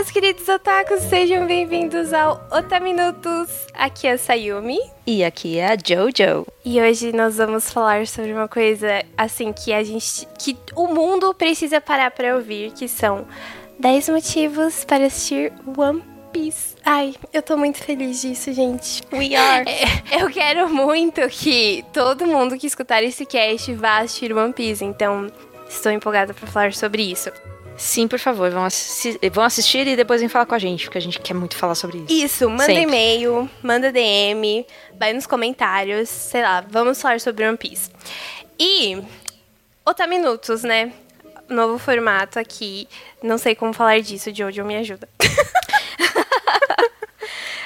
[0.00, 3.66] meus queridos otakus, sejam bem-vindos ao Otaminutos.
[3.74, 4.78] Aqui é a Sayumi.
[5.06, 6.46] E aqui é a Jojo.
[6.64, 10.26] E hoje nós vamos falar sobre uma coisa assim que a gente.
[10.38, 13.26] que o mundo precisa parar pra ouvir, que são
[13.78, 16.76] 10 motivos para assistir One Piece.
[16.82, 19.02] Ai, eu tô muito feliz disso, gente.
[19.12, 19.68] We are.
[19.68, 24.82] É, eu quero muito que todo mundo que escutar esse cast vá assistir One Piece,
[24.82, 25.30] então
[25.68, 27.30] estou empolgada para falar sobre isso.
[27.80, 30.98] Sim, por favor, vão, assi vão assistir e depois vem falar com a gente, porque
[30.98, 32.12] a gente quer muito falar sobre isso.
[32.12, 34.66] Isso, manda e-mail, manda DM,
[34.98, 37.90] vai nos comentários, sei lá, vamos falar sobre One Piece.
[38.58, 39.02] E
[39.82, 40.92] Otaminutos, né?
[41.48, 42.86] Novo formato aqui.
[43.22, 45.08] Não sei como falar disso, Jojo, me ajuda.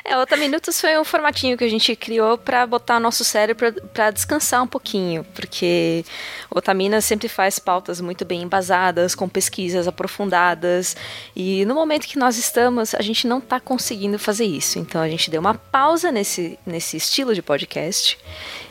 [0.06, 4.10] É, Outra Minutos foi um formatinho que a gente criou para botar nosso cérebro para
[4.10, 6.04] descansar um pouquinho, porque
[6.50, 10.94] Otamina sempre faz pautas muito bem embasadas, com pesquisas aprofundadas,
[11.34, 14.78] e no momento que nós estamos, a gente não está conseguindo fazer isso.
[14.78, 18.18] Então a gente deu uma pausa nesse, nesse estilo de podcast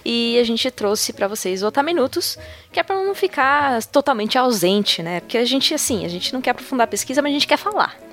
[0.06, 2.38] e a gente trouxe para vocês Otaminutos,
[2.72, 5.20] que é para não ficar totalmente ausente, né?
[5.22, 7.58] Porque a gente, assim, a gente não quer aprofundar a pesquisa, mas a gente quer
[7.58, 8.13] falar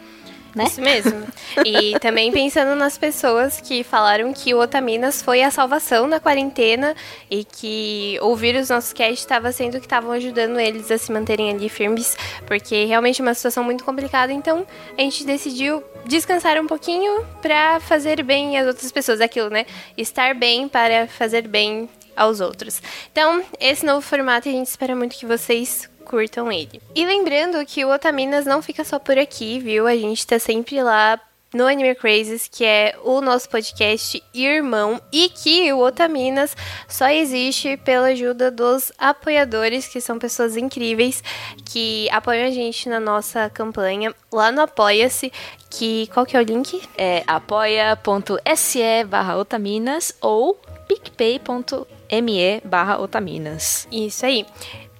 [0.54, 0.64] né?
[0.64, 1.26] Isso mesmo.
[1.64, 6.94] E também pensando nas pessoas que falaram que o Otaminas foi a salvação na quarentena
[7.30, 11.50] e que ouvir os nossos casts estava sendo que estavam ajudando eles a se manterem
[11.50, 14.32] ali firmes, porque realmente é uma situação muito complicada.
[14.32, 19.20] Então a gente decidiu descansar um pouquinho para fazer bem às outras pessoas.
[19.20, 19.66] Aquilo, né?
[19.96, 22.82] Estar bem para fazer bem aos outros.
[23.10, 26.82] Então, esse novo formato a gente espera muito que vocês curtam ele.
[26.92, 29.86] E lembrando que o Otaminas não fica só por aqui, viu?
[29.86, 31.20] A gente tá sempre lá
[31.54, 36.56] no Anime Crazes, que é o nosso podcast irmão, e que o Otaminas
[36.88, 41.22] só existe pela ajuda dos apoiadores, que são pessoas incríveis,
[41.64, 45.32] que apoiam a gente na nossa campanha lá no Apoia-se,
[45.68, 46.82] que qual que é o link?
[46.96, 53.86] É apoia.se barra otaminas ou picpay.me barra otaminas.
[53.92, 54.44] Isso aí.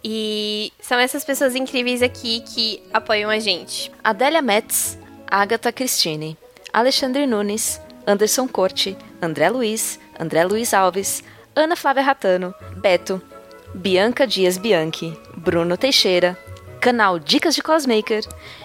[0.03, 3.93] E são essas pessoas incríveis aqui que apoiam a gente.
[4.03, 6.37] Adélia Metz, Agatha Cristine,
[6.73, 11.23] Alexandre Nunes, Anderson Corte, André Luiz, André Luiz Alves,
[11.55, 13.21] Ana Flávia Ratano, Beto,
[13.75, 16.37] Bianca Dias Bianchi, Bruno Teixeira,
[16.81, 18.23] canal Dicas de Cosmaker,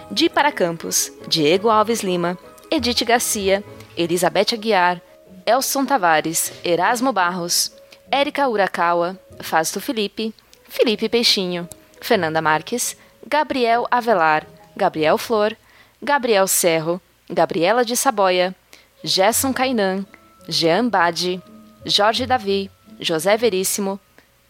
[0.09, 2.37] Di Para Campos, Diego Alves Lima,
[2.71, 3.63] Edith Garcia,
[3.97, 5.01] Elizabeth Aguiar,
[5.45, 7.71] Elson Tavares, Erasmo Barros,
[8.11, 10.33] Érica Urakawa, Fausto Felipe,
[10.75, 11.69] Felipe Peixinho,
[12.01, 15.55] Fernanda Marques, Gabriel Avelar, Gabriel Flor,
[16.03, 18.53] Gabriel Serro, Gabriela de Saboia,
[19.01, 20.05] Gerson Cainan,
[20.49, 21.41] Jean Badi,
[21.87, 22.69] Jorge Davi,
[22.99, 23.97] José Veríssimo,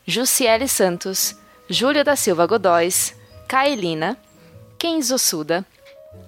[0.04, 1.36] Jussiele Santos,
[1.70, 3.16] Júlia da Silva Godóis,
[3.48, 4.18] Kaelina,
[4.80, 5.64] Kenzo Suda,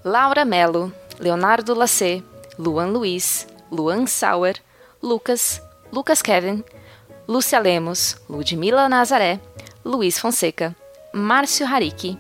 [0.05, 2.23] Laura Melo, Leonardo Lacê,
[2.59, 4.61] Luan Luiz, Luan Sauer,
[5.01, 5.59] Lucas,
[5.91, 6.63] Lucas Kevin,
[7.27, 9.41] Lúcia Lemos, Ludmila Nazaré,
[9.87, 10.75] Luiz Fonseca,
[11.13, 12.19] Márcio Hariki,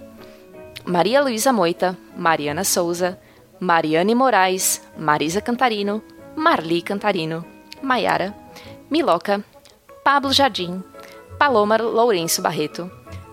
[0.85, 3.19] Maria Luísa Moita, Mariana Souza,
[3.59, 6.01] Mariane Moraes, Marisa Cantarino,
[6.33, 7.43] Marli Cantarino,
[7.83, 8.33] Maiara,
[8.89, 9.43] Miloca,
[10.01, 10.81] Pablo Jardim,
[11.37, 12.89] Paloma Lourenço Barreto,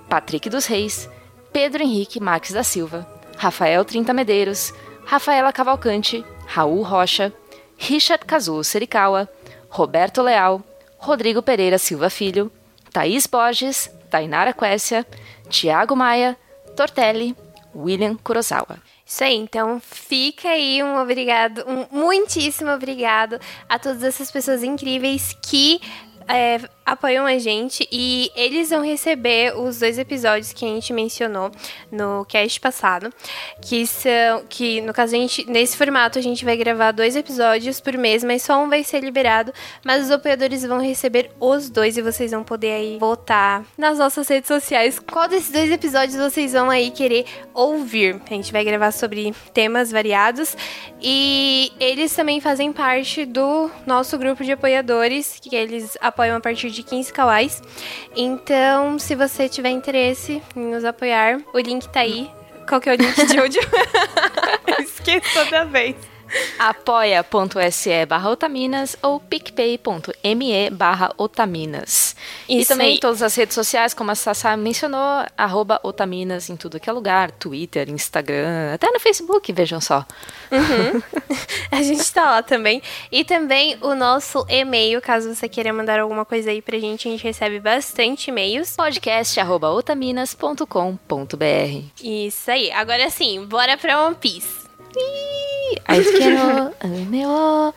[0.09, 1.09] Patrick dos Reis,
[1.53, 3.07] Pedro Henrique Marques da Silva,
[3.39, 4.75] Rafael Trinta Medeiros,
[5.05, 7.33] Rafaela Cavalcante, Raul Rocha,
[7.79, 9.29] Richard Kazuo Serikawa,
[9.71, 10.61] Roberto Leal,
[10.99, 12.51] Rodrigo Pereira Silva Filho,
[12.93, 15.05] Thaís Borges, Tainara Quessia,
[15.49, 16.37] Tiago Maia,
[16.77, 17.35] Tortelli,
[17.75, 18.79] William Kurosawa.
[19.05, 25.37] Isso aí, então fica aí um obrigado, um muitíssimo obrigado a todas essas pessoas incríveis
[25.43, 25.81] que
[26.29, 31.51] é, apoiam a gente e eles vão receber os dois episódios que a gente mencionou
[31.91, 33.13] no cast passado,
[33.61, 37.81] que são que no caso a gente nesse formato a gente vai gravar dois episódios
[37.81, 39.53] por mês, mas só um vai ser liberado,
[39.85, 44.29] mas os apoiadores vão receber os dois e vocês vão poder aí votar nas nossas
[44.29, 47.25] redes sociais qual desses dois episódios vocês vão aí querer
[47.55, 48.21] ouvir.
[48.29, 50.57] A gente vai gravar sobre temas variados
[51.01, 56.74] e eles também fazem parte do nosso grupo de apoiadores, que eles apoiam a partir
[56.75, 57.63] de 15 kawais.
[58.15, 62.31] Então, se você tiver interesse em nos apoiar, o link tá aí.
[62.69, 63.61] Qual que é o link, Júlio?
[64.79, 66.14] Esqueço toda vez
[66.59, 72.17] apoia.se barra otaminas ou picpay.me barra otaminas.
[72.49, 73.01] Isso e também aí.
[73.01, 77.31] todas as redes sociais, como a Sassá mencionou, arroba otaminas em tudo que é lugar,
[77.31, 80.07] Twitter, Instagram, até no Facebook, vejam só.
[80.51, 81.03] Uhum.
[81.71, 82.83] a gente tá lá também.
[83.11, 87.11] E também o nosso e-mail, caso você queira mandar alguma coisa aí pra gente, a
[87.11, 88.77] gente recebe bastante e-mails.
[88.77, 90.65] Podcast arroba otaminas.com.br
[92.03, 92.71] Isso aí.
[92.73, 94.65] Agora sim, bora pra One Piece.
[94.95, 95.44] Aizukero,
[96.81, 97.75] ame wo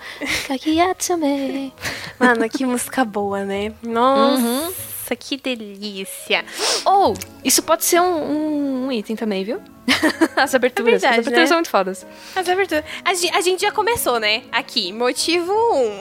[0.48, 1.74] kakiatsume.
[2.20, 3.74] Mano, que música boa, né?
[3.84, 4.74] Nossa,
[5.16, 6.44] que delícia.
[6.86, 7.14] Ou,
[7.44, 9.62] isso pode ser um, um- item também, viu?
[10.36, 11.04] As aberturas.
[11.04, 11.48] É verdade, As aberturas né?
[11.48, 12.06] são muito fodas.
[12.36, 12.84] As aberturas.
[13.06, 14.44] A, a gente já começou, né?
[14.52, 15.56] Aqui, motivo 1.
[15.56, 16.00] Um.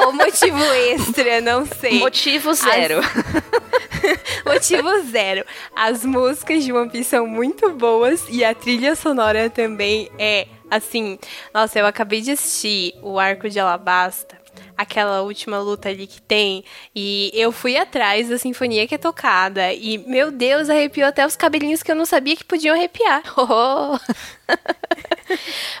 [0.06, 1.98] Ou motivo extra, não sei.
[1.98, 3.00] Motivo zero.
[4.44, 5.44] Motivo zero.
[5.74, 11.18] As músicas de One Piece são muito boas e a trilha sonora também é assim.
[11.52, 14.43] Nossa, eu acabei de assistir o arco de Alabasta.
[14.76, 16.64] Aquela última luta ali que tem.
[16.94, 19.72] E eu fui atrás da sinfonia que é tocada.
[19.72, 23.22] E, meu Deus, arrepiou até os cabelinhos que eu não sabia que podiam arrepiar.
[23.36, 23.98] Oh.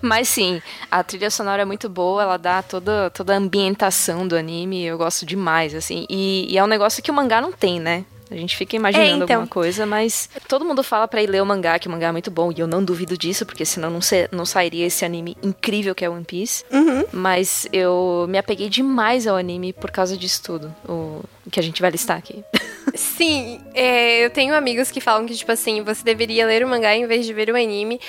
[0.02, 0.60] Mas sim,
[0.90, 4.98] a trilha sonora é muito boa, ela dá toda, toda a ambientação do anime, eu
[4.98, 6.06] gosto demais, assim.
[6.08, 8.04] E, e é um negócio que o mangá não tem, né?
[8.34, 9.36] A gente fica imaginando É, então.
[9.36, 12.12] alguma coisa, mas todo mundo fala pra ir ler o mangá, que o mangá é
[12.12, 15.36] muito bom, e eu não duvido disso, porque senão não, se- não sairia esse anime
[15.42, 16.64] incrível que é One Piece.
[17.12, 21.80] Mas eu me apeguei demais ao anime por causa disso tudo, o que a gente
[21.80, 22.42] vai listar aqui.
[22.94, 26.94] Sim, é, eu tenho amigos que falam que, tipo assim, você deveria ler o mangá
[26.94, 28.00] em vez de ver o anime.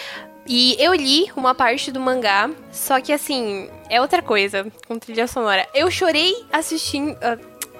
[0.47, 5.25] E eu li uma parte do mangá, só que assim, é outra coisa, com trilha
[5.27, 5.67] sonora.
[5.73, 7.17] Eu chorei assistindo.
[7.19, 7.35] ah,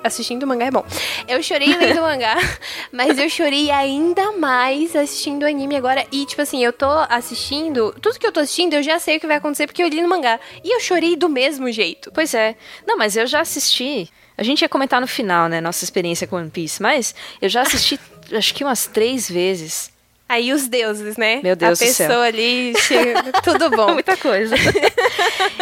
[0.06, 0.86] assistindo o mangá é bom.
[1.28, 2.36] Eu chorei lendo o mangá,
[2.92, 6.06] mas eu chorei ainda mais assistindo o anime agora.
[6.12, 7.94] E, tipo assim, eu tô assistindo.
[8.02, 10.02] Tudo que eu tô assistindo, eu já sei o que vai acontecer porque eu li
[10.02, 10.40] no mangá.
[10.63, 12.12] E eu chorei do mesmo jeito.
[12.13, 12.56] Pois é.
[12.88, 14.10] Não, mas eu já assisti.
[14.38, 17.62] A gente ia comentar no final, né, nossa experiência com One Piece, mas eu já
[17.62, 17.98] assisti
[18.34, 19.94] acho que umas três vezes.
[20.28, 21.40] Aí os deuses, né?
[21.44, 22.07] Meu Deus A do céu.
[22.07, 23.94] pessoa ali, chega, tudo bom.
[23.94, 24.56] Muita coisa.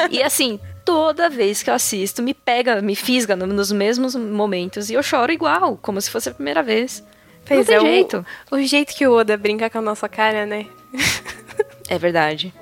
[0.10, 4.90] e assim, toda vez que eu assisto, me pega, me fisga no- nos mesmos momentos
[4.90, 7.02] e eu choro igual, como se fosse a primeira vez.
[7.02, 8.26] Não Pois tem é, o- jeito.
[8.52, 10.66] O, jeito que o Oda brinca com a nossa cara, né?
[11.90, 12.54] É verdade.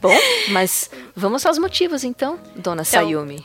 [0.00, 0.14] Bom,
[0.50, 3.44] mas vamos aos motivos então, dona Sayumi.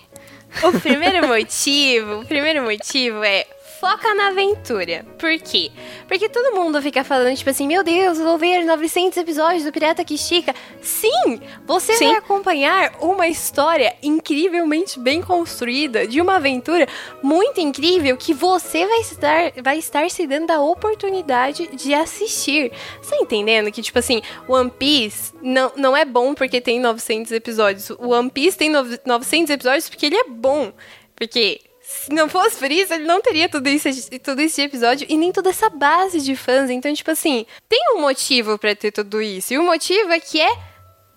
[0.64, 3.46] O primeiro motivo, o primeiro motivo é
[3.82, 5.04] foca na aventura.
[5.18, 5.72] Por quê?
[6.08, 9.72] Porque todo mundo fica falando, tipo assim, meu Deus, eu vou ver 900 episódios do
[9.72, 10.54] Pirata que Estica.
[10.80, 12.10] Sim, você Sim.
[12.10, 16.88] vai acompanhar uma história incrivelmente bem construída, de uma aventura
[17.24, 22.72] muito incrível que você vai estar, vai estar se dando a oportunidade de assistir.
[23.02, 27.32] Você tá entendendo que, tipo assim, One Piece não, não é bom porque tem 900
[27.32, 27.90] episódios.
[27.90, 30.72] O One Piece tem nove- 900 episódios porque ele é bom.
[31.16, 31.62] Porque
[32.04, 33.88] se não fosse por isso, ele não teria tudo isso,
[34.24, 36.70] tudo esse episódio e nem toda essa base de fãs.
[36.70, 39.54] Então, tipo assim, tem um motivo pra ter tudo isso.
[39.54, 40.52] E o motivo é que é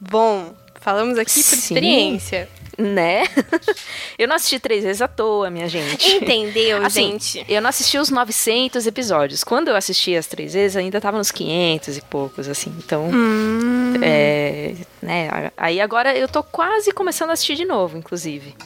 [0.00, 0.54] bom.
[0.80, 1.56] Falamos aqui por Sim.
[1.56, 2.48] experiência.
[2.76, 3.22] Né?
[4.18, 6.10] Eu não assisti três vezes à toa, minha gente.
[6.16, 7.44] Entendeu, Assim, gente?
[7.48, 9.44] Eu não assisti os 900 episódios.
[9.44, 12.74] Quando eu assisti as três vezes, ainda tava nos 500 e poucos, assim.
[12.78, 13.94] Então, Hum.
[14.02, 15.52] é, né?
[15.56, 18.56] Aí agora eu tô quase começando a assistir de novo, inclusive.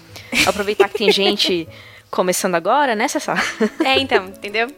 [0.46, 1.68] Aproveitar que tem gente
[2.10, 3.36] começando agora, né, Sassá?
[3.84, 4.68] É, então, entendeu?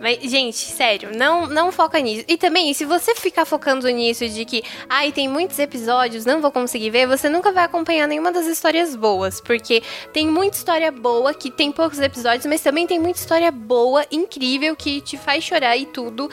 [0.00, 2.24] Mas, gente, sério, não, não foca nisso.
[2.28, 6.52] E também, se você ficar focando nisso de que, ai, tem muitos episódios, não vou
[6.52, 9.40] conseguir ver, você nunca vai acompanhar nenhuma das histórias boas.
[9.40, 9.82] Porque
[10.12, 14.76] tem muita história boa que tem poucos episódios, mas também tem muita história boa, incrível,
[14.76, 16.30] que te faz chorar e tudo.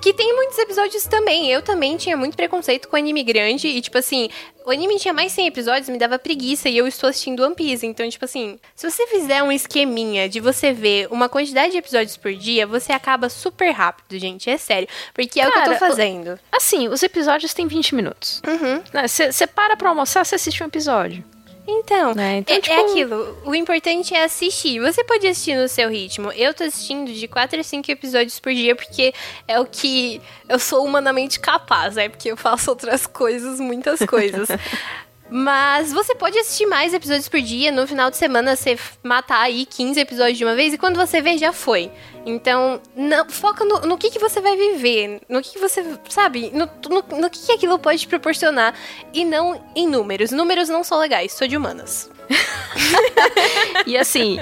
[0.00, 1.48] Que tem muitos episódios também.
[1.48, 3.68] Eu também tinha muito preconceito com anime grande.
[3.68, 4.28] E, tipo assim,
[4.66, 6.68] o anime tinha mais 100 episódios, me dava preguiça.
[6.68, 7.86] E eu estou assistindo One Piece.
[7.86, 12.16] Então, tipo assim, se você fizer um esqueminha de você ver uma quantidade de episódios
[12.16, 14.50] por dia, você acaba super rápido, gente.
[14.50, 14.88] É sério.
[15.14, 16.38] Porque é o que eu Cara, tô fazendo.
[16.50, 18.42] Assim, os episódios têm 20 minutos.
[18.44, 18.82] Uhum.
[19.06, 21.22] Você para pra almoçar, você assiste um episódio.
[21.68, 22.38] Então, Né?
[22.38, 23.36] Então, é, tipo- é aquilo.
[23.44, 24.78] O importante é assistir.
[24.80, 26.30] Você pode assistir no seu ritmo.
[26.32, 29.12] Eu tô assistindo de 4 a 5 episódios por dia, porque
[29.48, 32.08] é o que eu sou humanamente capaz, né?
[32.08, 34.48] Porque eu faço outras coisas, muitas coisas.
[35.28, 37.72] Mas você pode assistir mais episódios por dia.
[37.72, 40.72] No final de semana, você matar aí 15 episódios de uma vez.
[40.72, 41.90] E quando você vê, já foi.
[42.24, 45.20] Então, não, foca no, no que, que você vai viver.
[45.28, 46.50] No que, que você, sabe?
[46.52, 48.74] No, no, no que, que aquilo pode te proporcionar.
[49.12, 50.30] E não em números.
[50.30, 51.32] Números não são legais.
[51.32, 52.10] Sou de humanas.
[53.86, 54.38] E assim,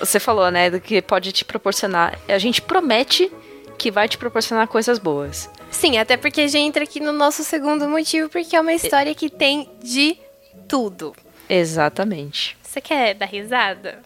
[0.00, 2.18] você falou, né, do que pode te proporcionar.
[2.28, 3.30] A gente promete
[3.80, 5.48] que vai te proporcionar coisas boas.
[5.70, 9.30] Sim, até porque já entra aqui no nosso segundo motivo, porque é uma história que
[9.30, 10.18] tem de
[10.68, 11.16] tudo.
[11.48, 12.58] Exatamente.
[12.62, 14.02] Você quer dar risada?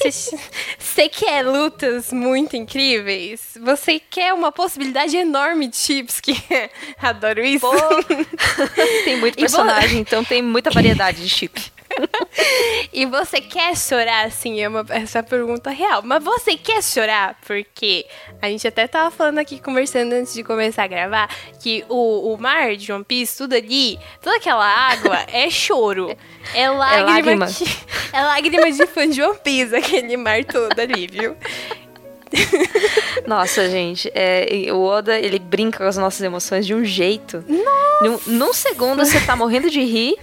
[0.00, 3.56] Você- quer lutas muito incríveis?
[3.60, 6.34] Você quer uma possibilidade enorme de chips, que
[7.00, 7.66] adoro isso.
[9.04, 11.72] Tem muito personagem, então tem muita variedade de chip.
[12.92, 16.02] e você quer chorar, assim, é uma, essa pergunta real.
[16.02, 17.38] Mas você quer chorar?
[17.46, 18.06] Porque
[18.40, 21.28] a gente até tava falando aqui, conversando antes de começar a gravar,
[21.60, 26.16] que o, o mar de One Piece, tudo ali, toda aquela água é choro.
[26.54, 27.46] É lágrima, é lágrima.
[27.46, 27.64] Que,
[28.12, 31.36] é lágrima de fã de One Piece, aquele mar todo ali, viu?
[33.26, 37.42] Nossa, gente, é, o Oda, ele brinca com as nossas emoções de um jeito.
[37.48, 38.28] Nossa.
[38.30, 40.16] Num, num segundo você tá morrendo de rir,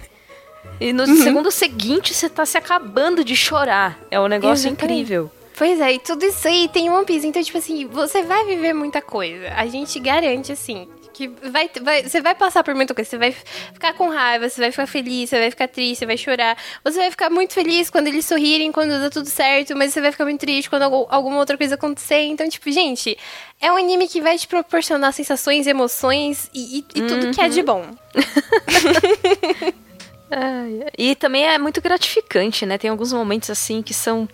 [0.80, 1.22] e no uhum.
[1.22, 3.98] segundo seguinte você tá se acabando de chorar.
[4.10, 5.00] É um negócio Exatamente.
[5.00, 5.30] incrível.
[5.56, 7.26] Pois é, e tudo isso aí tem One Piece.
[7.26, 9.50] Então, tipo assim, você vai viver muita coisa.
[9.56, 13.08] A gente garante, assim, que vai, vai, você vai passar por muita coisa.
[13.08, 16.18] Você vai ficar com raiva, você vai ficar feliz, você vai ficar triste, você vai
[16.18, 16.58] chorar.
[16.84, 20.12] Você vai ficar muito feliz quando eles sorrirem, quando dá tudo certo, mas você vai
[20.12, 22.20] ficar muito triste quando alguma outra coisa acontecer.
[22.24, 23.16] Então, tipo, gente,
[23.58, 27.32] é um anime que vai te proporcionar sensações, emoções e, e, e tudo uhum.
[27.32, 27.96] que é de uhum.
[30.30, 30.86] bom.
[30.96, 32.78] e também é muito gratificante, né?
[32.78, 34.28] Tem alguns momentos assim que são.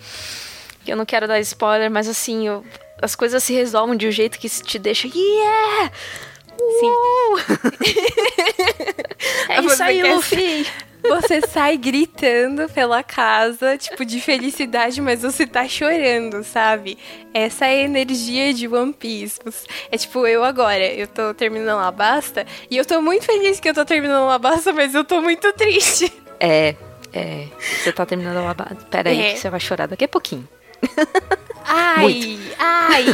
[0.84, 2.64] que eu não quero dar spoiler, mas assim, eu,
[3.00, 5.08] as coisas se resolvem de um jeito que te deixa.
[5.08, 5.92] Yeah!
[6.80, 6.92] Sim.
[9.48, 10.66] é isso aí, Luffy.
[11.02, 16.96] Você sai gritando pela casa, tipo, de felicidade, mas você tá chorando, sabe?
[17.34, 19.40] Essa é a energia de One Piece.
[19.90, 23.68] É tipo, eu agora, eu tô terminando a basta, e eu tô muito feliz que
[23.68, 26.12] eu tô terminando a basta, mas eu tô muito triste.
[26.38, 26.74] É,
[27.12, 27.46] é.
[27.58, 28.76] Você tá terminando a basta.
[28.90, 29.32] Pera aí, é.
[29.32, 30.48] que você vai chorar daqui a pouquinho.
[31.64, 32.54] Ai, Muito.
[32.58, 33.04] ai,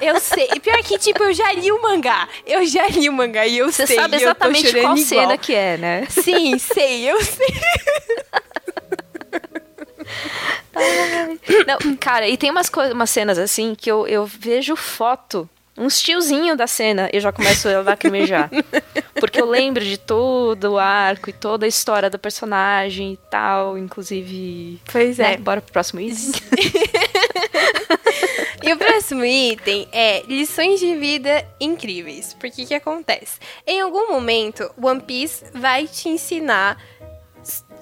[0.00, 0.48] eu sei.
[0.60, 2.28] Pior que, tipo, eu já li o mangá.
[2.46, 3.96] Eu já li o mangá e eu Você sei.
[3.96, 4.96] Você sabe exatamente qual igual.
[4.96, 6.06] cena que é, né?
[6.08, 7.54] Sim, sei, eu sei.
[11.66, 16.54] Não, cara, e tem umas, umas cenas assim que eu, eu vejo foto uns tiozinho
[16.56, 18.50] da cena, eu já começo a lacrimejar.
[19.14, 23.78] Porque eu lembro de todo o arco e toda a história do personagem e tal,
[23.78, 24.80] inclusive.
[24.90, 25.30] Pois é.
[25.30, 25.36] Né?
[25.38, 26.32] Bora pro próximo item.
[28.62, 32.34] e o próximo item é lições de vida incríveis.
[32.34, 33.38] Porque que acontece?
[33.66, 36.78] Em algum momento, One Piece vai te ensinar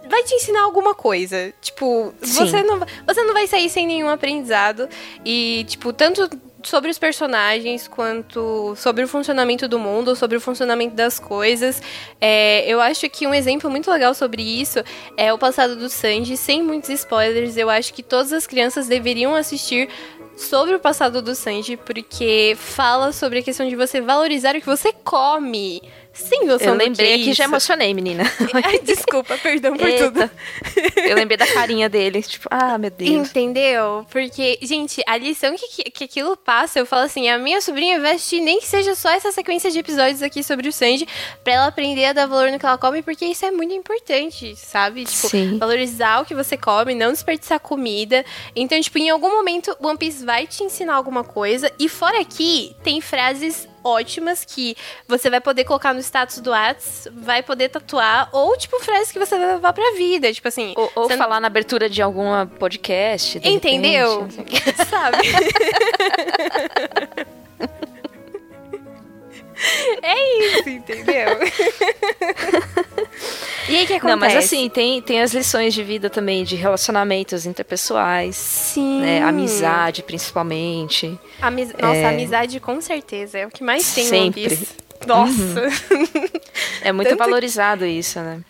[0.08, 1.54] vai te ensinar alguma coisa.
[1.60, 4.88] Tipo, você não, você não vai sair sem nenhum aprendizado.
[5.24, 6.28] E, tipo, tanto
[6.62, 11.82] sobre os personagens quanto sobre o funcionamento do mundo, sobre o funcionamento das coisas.
[12.20, 14.82] É, eu acho que um exemplo muito legal sobre isso
[15.16, 17.56] é o passado do Sanji, sem muitos spoilers.
[17.56, 19.88] Eu acho que todas as crianças deveriam assistir
[20.40, 24.66] sobre o passado do Sanji, porque fala sobre a questão de você valorizar o que
[24.66, 25.82] você come.
[26.12, 28.24] Sem noção Eu lembrei que, que já emocionei, menina.
[28.64, 30.10] Ai, desculpa, perdão por Eita.
[30.10, 30.30] tudo.
[30.96, 33.30] Eu lembrei da carinha dele, tipo, ah, meu Deus.
[33.30, 34.06] Entendeu?
[34.10, 38.40] Porque, gente, a lição que, que aquilo passa, eu falo assim, a minha sobrinha assistir
[38.40, 41.06] nem que seja só essa sequência de episódios aqui sobre o Sanji,
[41.42, 44.54] pra ela aprender a dar valor no que ela come, porque isso é muito importante,
[44.56, 45.04] sabe?
[45.04, 45.58] Tipo, Sim.
[45.58, 48.24] valorizar o que você come, não desperdiçar comida.
[48.54, 52.74] Então, tipo, em algum momento, One Piece vai te ensinar alguma coisa, e fora aqui,
[52.82, 58.28] tem frases ótimas que você vai poder colocar no status do Whats, vai poder tatuar,
[58.32, 60.74] ou tipo frases que você vai levar pra vida, tipo assim.
[60.76, 61.40] Ou, ou falar não...
[61.40, 63.40] na abertura de alguma podcast.
[63.44, 64.24] Entendeu?
[64.24, 65.18] Repente, Sabe?
[70.02, 71.38] É isso, entendeu?
[73.68, 74.06] e aí, que acontece?
[74.06, 78.36] Não, mas assim, tem, tem as lições de vida também, de relacionamentos interpessoais.
[78.36, 79.00] Sim.
[79.00, 81.18] Né, amizade, principalmente.
[81.80, 82.06] Nossa, é...
[82.06, 83.38] amizade com certeza.
[83.38, 84.58] É o que mais tem Sempre.
[85.06, 85.32] Nossa.
[85.32, 86.40] Uhum.
[86.82, 87.18] É muito Tanto...
[87.18, 88.40] valorizado isso, né?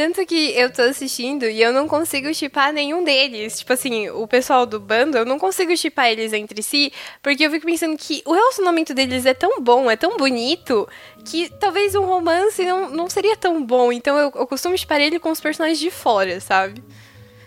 [0.00, 3.58] Tanto que eu tô assistindo e eu não consigo chipar nenhum deles.
[3.58, 6.90] Tipo assim, o pessoal do bando, eu não consigo chipar eles entre si,
[7.22, 10.88] porque eu fico pensando que o relacionamento deles é tão bom, é tão bonito,
[11.22, 13.92] que talvez um romance não, não seria tão bom.
[13.92, 16.82] Então eu, eu costumo chipar ele com os personagens de fora, sabe?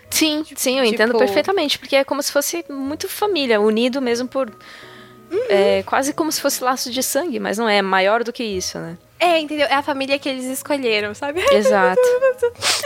[0.08, 0.94] Sim, sim, eu tipo...
[0.94, 4.48] entendo perfeitamente, porque é como se fosse muito família, unido mesmo por.
[4.48, 5.46] Uhum.
[5.48, 8.44] É, quase como se fosse laço de sangue, mas não é, é maior do que
[8.44, 8.96] isso, né?
[9.18, 9.66] É, entendeu?
[9.66, 11.40] É a família que eles escolheram, sabe?
[11.52, 12.00] Exato.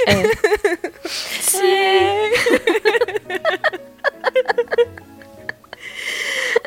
[0.07, 0.23] é.
[1.09, 1.67] Sim.
[1.67, 2.31] É.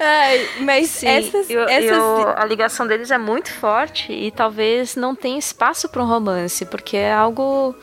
[0.04, 1.92] Ai, mas Sim, essas, eu, essas...
[1.92, 6.66] Eu, a ligação deles é muito forte e talvez não tenha espaço para um romance,
[6.66, 7.76] porque é algo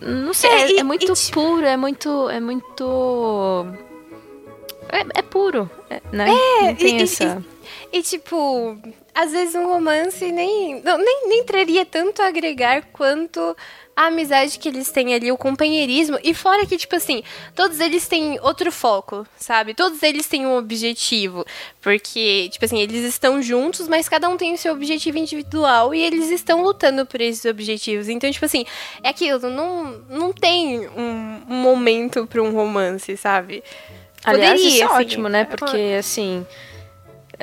[0.00, 3.66] não sei, é, é, e, é muito e, puro, é muito é muito
[4.88, 6.30] É, é puro, é, né?
[6.30, 7.44] É, não tem e, essa...
[7.92, 8.78] e, tipo,
[9.14, 13.56] às vezes um romance nem, não, nem, nem traria tanto a agregar quanto
[14.00, 16.18] a amizade que eles têm ali, o companheirismo.
[16.22, 17.22] E fora que, tipo assim,
[17.54, 19.74] todos eles têm outro foco, sabe?
[19.74, 21.44] Todos eles têm um objetivo.
[21.82, 26.02] Porque, tipo assim, eles estão juntos, mas cada um tem o seu objetivo individual e
[26.02, 28.08] eles estão lutando por esses objetivos.
[28.08, 28.64] Então, tipo assim,
[29.02, 33.62] é aquilo, não, não tem um, momento para um romance, sabe?
[34.24, 35.44] Aliás, Poderia, isso é assim, ótimo, né?
[35.44, 36.46] Porque, assim,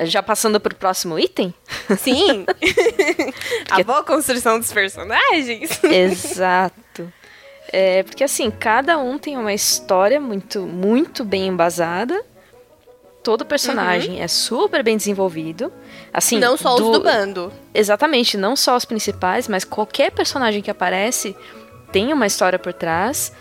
[0.04, 1.52] já passando pro próximo item?
[1.98, 2.46] Sim!
[3.70, 5.82] a boa construção dos personagens.
[5.82, 7.12] Exato.
[7.70, 12.24] É, porque assim, cada um tem uma história muito, muito bem embasada.
[13.22, 14.22] Todo personagem uhum.
[14.22, 15.70] é super bem desenvolvido.
[16.12, 16.90] Assim, não só do...
[16.90, 17.52] os do bando.
[17.74, 21.36] Exatamente, não só os principais, mas qualquer personagem que aparece
[21.92, 23.32] tem uma história por trás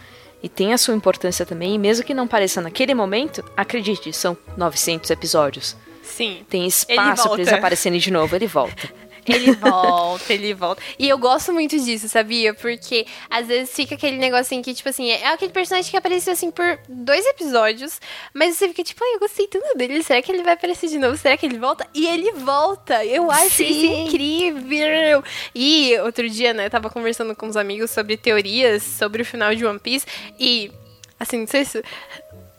[0.43, 1.75] e tem a sua importância também.
[1.75, 5.75] E mesmo que não pareça naquele momento, acredite, são 900 episódios.
[6.07, 6.45] Sim.
[6.49, 8.89] Tem espaço para eles aparecerem de novo, ele volta.
[9.27, 10.81] Ele volta, ele volta.
[10.97, 12.53] E eu gosto muito disso, sabia?
[12.53, 16.49] Porque às vezes fica aquele negocinho que, tipo assim, é aquele personagem que apareceu assim
[16.49, 17.99] por dois episódios,
[18.33, 20.97] mas você fica tipo, ai, eu gostei tanto dele, será que ele vai aparecer de
[20.97, 21.17] novo?
[21.17, 21.85] Será que ele volta?
[21.93, 23.03] E ele volta!
[23.03, 23.65] Eu acho Sim.
[23.65, 25.21] isso incrível!
[25.53, 29.65] E outro dia, né, tava conversando com uns amigos sobre teorias sobre o final de
[29.65, 30.05] One Piece
[30.39, 30.71] e.
[31.19, 31.83] Assim, não sei se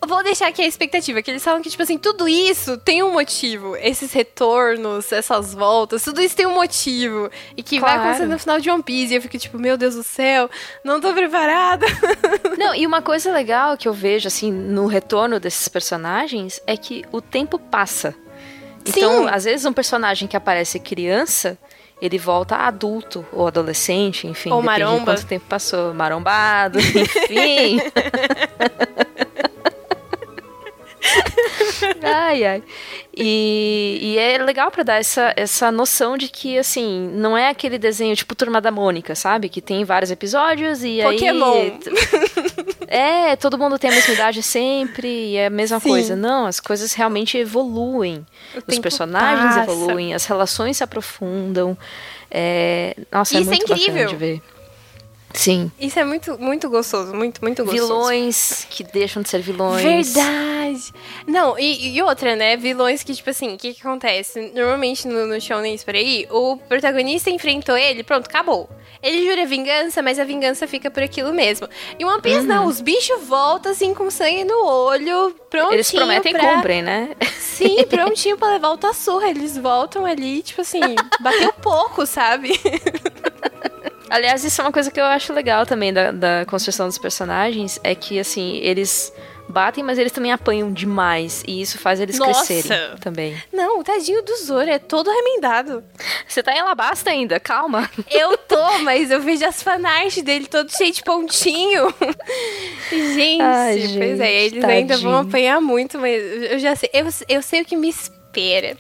[0.06, 3.12] vou deixar aqui a expectativa, que eles falam que, tipo assim, tudo isso tem um
[3.12, 3.76] motivo.
[3.76, 7.30] Esses retornos, essas voltas, tudo isso tem um motivo.
[7.56, 7.98] E que claro.
[7.98, 9.12] vai acontecer no final de One Piece.
[9.12, 10.48] E eu fico, tipo, meu Deus do céu,
[10.84, 11.86] não tô preparada.
[12.58, 17.04] Não, e uma coisa legal que eu vejo, assim, no retorno desses personagens é que
[17.12, 18.14] o tempo passa.
[18.84, 19.28] Então, Sim.
[19.30, 21.58] às vezes, um personagem que aparece criança
[22.00, 24.98] ele volta adulto ou adolescente, enfim, ou maromba.
[24.98, 27.80] de quanto tempo passou, marombado, enfim.
[32.02, 32.62] ai, ai.
[33.16, 37.78] E, e, é legal para dar essa, essa noção de que, assim, não é aquele
[37.78, 39.48] desenho tipo Turma da Mônica, sabe?
[39.48, 41.52] Que tem vários episódios e Pokémon.
[41.52, 41.78] aí...
[42.90, 45.90] É, todo mundo tem a mesma idade sempre e é a mesma Sim.
[45.90, 46.16] coisa.
[46.16, 48.26] Não, as coisas realmente evoluem.
[48.54, 49.60] O Os personagens passa.
[49.70, 51.76] evoluem, as relações se aprofundam.
[52.30, 52.96] É...
[53.12, 54.08] Nossa, é Isso é muito é incrível.
[54.08, 54.42] de ver.
[55.38, 55.70] Sim.
[55.78, 57.86] Isso é muito, muito gostoso, muito, muito gostoso.
[57.86, 60.12] Vilões que deixam de ser vilões.
[60.12, 60.92] Verdade.
[61.28, 62.56] Não, e, e outra, né?
[62.56, 64.50] Vilões que, tipo assim, o que, que acontece?
[64.52, 68.68] Normalmente no, no shonen por aí, o protagonista enfrentou ele, pronto, acabou.
[69.00, 71.68] Ele jura vingança, mas a vingança fica por aquilo mesmo.
[71.96, 72.46] E One Piece uhum.
[72.46, 76.42] não, os bichos voltam assim com sangue no olho, prontinho Eles prometem pra...
[76.42, 77.10] e cumprem, né?
[77.38, 79.30] Sim, prontinho pra levar o surra.
[79.30, 80.80] Eles voltam ali, tipo assim,
[81.20, 82.60] bateu pouco, sabe?
[84.10, 87.78] Aliás, isso é uma coisa que eu acho legal também da, da construção dos personagens,
[87.82, 89.12] é que, assim, eles
[89.48, 91.42] batem, mas eles também apanham demais.
[91.46, 92.44] E isso faz eles Nossa.
[92.46, 93.36] crescerem também.
[93.52, 95.82] Não, o tadinho do Zoro é todo remendado.
[96.26, 97.90] Você tá em Alabasta ainda, calma.
[98.10, 101.92] Eu tô, mas eu vejo as fanarts dele todo cheio de pontinho.
[102.90, 104.78] gente, Ai, gente, pois é, eles tadinho.
[104.78, 106.90] ainda vão apanhar muito, mas eu já sei.
[106.92, 108.76] Eu, eu sei o que me espera.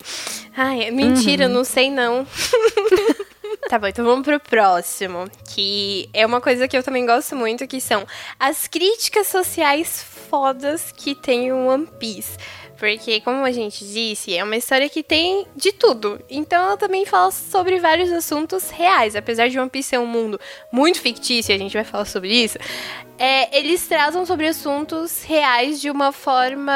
[0.56, 1.52] Ai, mentira, uhum.
[1.52, 2.26] não sei não.
[3.66, 7.66] Tá bom, então vamos pro próximo, que é uma coisa que eu também gosto muito,
[7.66, 8.06] que são
[8.38, 12.38] as críticas sociais fodas que tem o One Piece.
[12.78, 16.20] Porque, como a gente disse, é uma história que tem de tudo.
[16.30, 19.16] Então ela também fala sobre vários assuntos reais.
[19.16, 20.38] Apesar de One Piece ser um mundo
[20.70, 22.56] muito fictício, a gente vai falar sobre isso.
[23.18, 26.72] É, eles trazem sobre assuntos reais de uma forma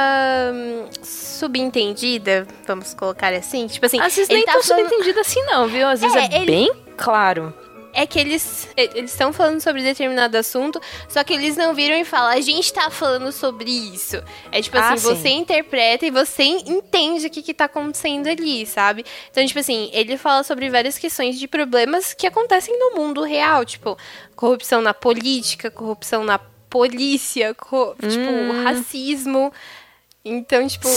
[0.53, 3.69] hum, subentendida, vamos colocar assim.
[3.69, 4.01] Tipo assim.
[4.01, 4.85] Às vezes nem tá tão falando...
[4.85, 5.87] subentendida assim, não, viu?
[5.87, 6.47] Às vezes é, é ele...
[6.47, 7.55] bem claro
[7.93, 12.05] é que eles eles estão falando sobre determinado assunto, só que eles não viram e
[12.05, 14.23] falam, a gente tá falando sobre isso.
[14.51, 15.15] É tipo ah, assim, sim.
[15.15, 19.05] você interpreta e você entende o que que tá acontecendo ali, sabe?
[19.31, 23.65] Então, tipo assim, ele fala sobre várias questões de problemas que acontecem no mundo real,
[23.65, 23.97] tipo,
[24.35, 28.09] corrupção na política, corrupção na polícia, co hum.
[28.09, 29.53] tipo, racismo.
[30.25, 30.89] Então, tipo,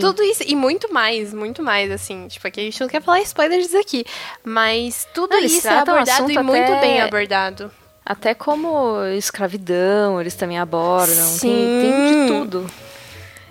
[0.00, 0.42] tudo isso.
[0.46, 2.26] E muito mais, muito mais, assim.
[2.26, 4.04] Tipo, aqui a gente não quer falar spoilers aqui.
[4.44, 6.80] Mas tudo não, isso é abordado e muito até...
[6.80, 7.70] bem abordado.
[8.04, 11.24] Até como escravidão, eles também abordam.
[11.24, 11.80] Sim.
[11.82, 12.70] Tem, tem de tudo.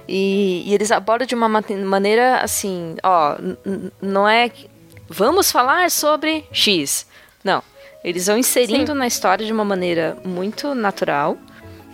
[0.08, 3.38] E, e, eles abordam de uma maneira assim, ó,
[4.02, 4.50] não é
[5.08, 7.06] vamos falar sobre X.
[7.44, 7.62] Não.
[8.04, 8.98] Eles vão inserindo Sim.
[8.98, 11.38] na história de uma maneira muito natural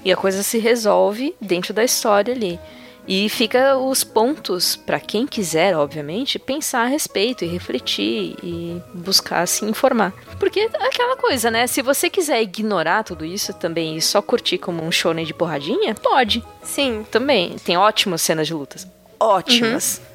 [0.05, 2.59] e a coisa se resolve dentro da história ali.
[3.07, 9.45] E fica os pontos para quem quiser, obviamente, pensar a respeito e refletir e buscar
[9.45, 10.13] se informar.
[10.39, 11.67] Porque é aquela coisa, né?
[11.67, 15.93] Se você quiser ignorar tudo isso também e só curtir como um shonen de porradinha,
[15.95, 16.43] pode.
[16.63, 17.05] Sim.
[17.11, 17.57] Também.
[17.57, 18.87] Tem ótimas cenas de lutas.
[19.19, 20.01] Ótimas.
[20.01, 20.13] Uhum.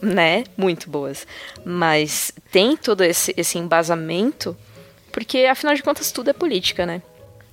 [0.14, 0.44] né?
[0.56, 1.26] Muito boas.
[1.64, 4.56] Mas tem todo esse, esse embasamento,
[5.10, 7.02] porque afinal de contas tudo é política, né?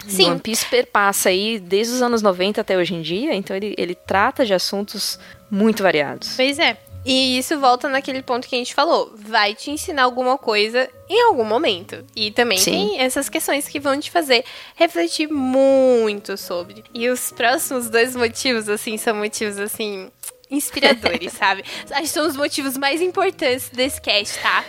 [0.07, 0.31] Sim.
[0.31, 3.95] One Piece perpassa aí desde os anos 90 até hoje em dia, então ele, ele
[3.95, 6.35] trata de assuntos muito variados.
[6.35, 6.77] Pois é.
[7.05, 9.13] E isso volta naquele ponto que a gente falou.
[9.15, 12.03] Vai te ensinar alguma coisa em algum momento.
[12.13, 12.71] E também Sim.
[12.71, 14.43] tem essas questões que vão te fazer
[14.75, 16.83] refletir muito sobre.
[16.93, 20.11] E os próximos dois motivos, assim, são motivos, assim,
[20.49, 21.63] inspiradores, sabe?
[21.91, 24.63] Acho que são os motivos mais importantes desse cast, tá?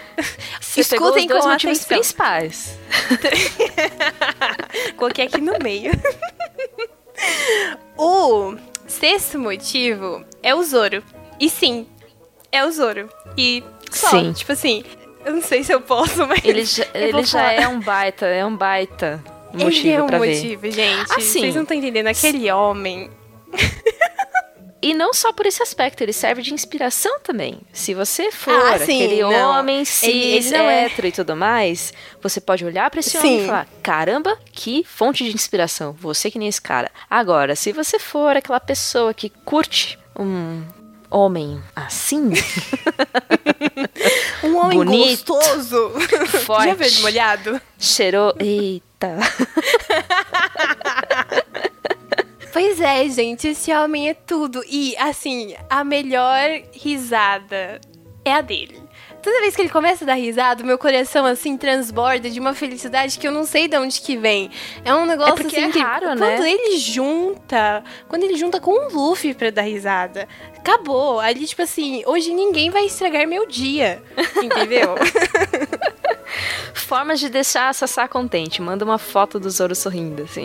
[0.60, 1.98] Você Escutem com os motivos atenção.
[1.98, 2.78] principais.
[4.96, 5.92] Coloquei aqui no meio.
[7.96, 11.02] o sexto motivo é o Zoro.
[11.40, 11.86] E sim,
[12.50, 13.08] é o Zoro.
[13.36, 14.32] E só, sim.
[14.32, 14.84] tipo assim,
[15.24, 16.44] eu não sei se eu posso, mas.
[16.44, 20.62] Ele já, ele já é um baita, é um baita motivo ele é um motivo,
[20.62, 20.72] ver.
[20.72, 21.12] gente.
[21.12, 22.06] Assim, Vocês não estão entendendo.
[22.06, 23.10] Aquele homem.
[24.80, 27.60] E não só por esse aspecto, ele serve de inspiração também.
[27.72, 29.58] Se você for ah, aquele não.
[29.58, 30.84] homem cis, é.
[30.84, 31.10] hétero é.
[31.10, 33.18] e tudo mais, você pode olhar para esse sim.
[33.18, 35.92] homem e falar: caramba, que fonte de inspiração.
[35.98, 36.90] Você que nem esse cara.
[37.10, 40.62] Agora, se você for aquela pessoa que curte um
[41.10, 42.32] homem assim.
[44.44, 45.90] um homem bonito, gostoso.
[46.44, 46.68] Forte.
[46.68, 47.60] Já veio molhado?
[47.78, 48.34] Cheirou.
[48.38, 49.16] Eita.
[52.52, 54.62] Pois é, gente, esse homem é tudo.
[54.68, 57.80] E, assim, a melhor risada
[58.24, 58.88] é a dele.
[59.22, 63.18] Toda vez que ele começa a dar risada, meu coração, assim, transborda de uma felicidade
[63.18, 64.50] que eu não sei de onde que vem.
[64.84, 66.50] É um negócio, é porque assim, é que raro, quando né?
[66.50, 70.28] ele junta, quando ele junta com o Luffy pra dar risada,
[70.68, 71.18] acabou.
[71.18, 74.02] Ali, tipo assim, hoje ninguém vai estragar meu dia,
[74.42, 74.94] entendeu?
[76.74, 78.62] Formas de deixar a Sassá contente.
[78.62, 80.44] Manda uma foto do Zoro sorrindo, assim.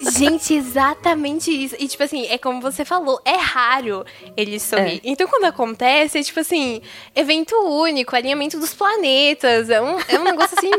[0.00, 1.76] Gente, exatamente isso.
[1.78, 4.04] E, tipo assim, é como você falou, é raro
[4.36, 4.96] ele sorrir.
[4.96, 5.00] É.
[5.04, 6.80] Então, quando acontece, é tipo assim,
[7.14, 9.68] evento único, alinhamento dos planetas.
[9.68, 10.70] É um, é um negócio assim.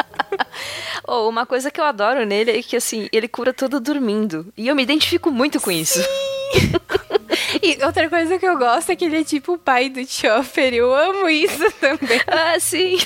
[1.06, 4.46] oh, uma coisa que eu adoro nele é que, assim, ele cura tudo dormindo.
[4.56, 5.80] E eu me identifico muito com Sim.
[5.80, 6.00] isso.
[7.62, 10.74] E outra coisa que eu gosto é que ele é tipo o pai do Chopper.
[10.74, 12.20] Eu amo isso também.
[12.26, 12.98] Ah, sim.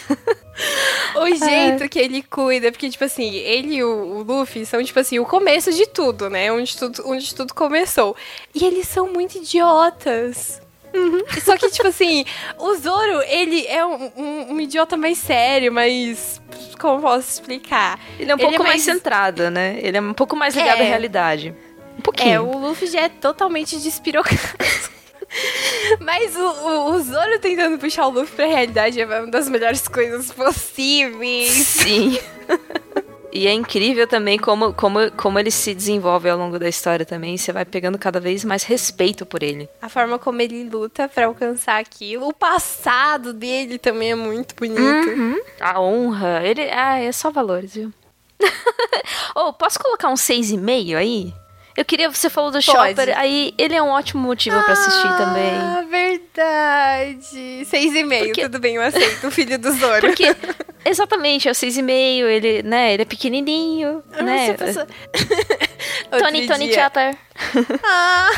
[1.17, 4.99] o jeito que ele cuida, porque, tipo assim, ele e o, o, Luffy são, tipo
[4.99, 6.53] assim, o começo de tudo, né?
[6.53, 8.17] Onde tudo, onde tudo começou.
[8.55, 10.61] E eles são muito idiotas.
[10.95, 11.25] Uhum.
[11.45, 12.25] Só que, tipo assim,
[12.57, 16.41] o Zoro, ele é um, um, um, idiota mais sério, mas.
[16.79, 17.99] Como posso explicar?
[18.19, 18.69] Ele é um ele pouco é mais...
[18.69, 19.79] mais centrado, né?
[19.81, 20.87] Ele é um pouco mais ligado é.
[20.87, 21.55] à realidade.
[21.99, 22.31] Um pouquinho.
[22.31, 24.39] É, o Luffy já é totalmente despirocado.
[26.01, 29.89] Mas o, o, o, Zoro tentando puxar o Luffy pra realidade é uma das melhores
[29.89, 31.51] coisas possíveis.
[31.51, 32.19] Sim.
[33.35, 37.37] E é incrível também como, como, como ele se desenvolve ao longo da história também.
[37.37, 39.69] Você vai pegando cada vez mais respeito por ele.
[39.83, 42.29] A forma como ele luta para alcançar aquilo.
[42.29, 44.81] O passado dele também é muito bonito.
[44.81, 45.41] Uhum.
[45.59, 46.47] A honra.
[46.47, 47.93] Ele, ah, é só valores, viu?
[49.35, 51.35] oh, posso colocar um 6,5 aí?
[51.77, 52.65] Eu queria, você falou do Pode.
[52.65, 55.53] Chopper, aí ele é um ótimo motivo ah, para assistir também.
[55.55, 57.65] Ah, verdade.
[57.65, 58.43] Seis e meio, Porque...
[58.43, 60.07] tudo bem, eu aceito, o filho do Zoro.
[60.07, 60.25] Porque,
[60.87, 64.53] exatamente, é o seis e meio, ele, né, ele é pequenininho, ah, né.
[64.53, 64.87] Passou...
[66.19, 67.17] Tony, Tony Chopper.
[67.85, 68.31] ah,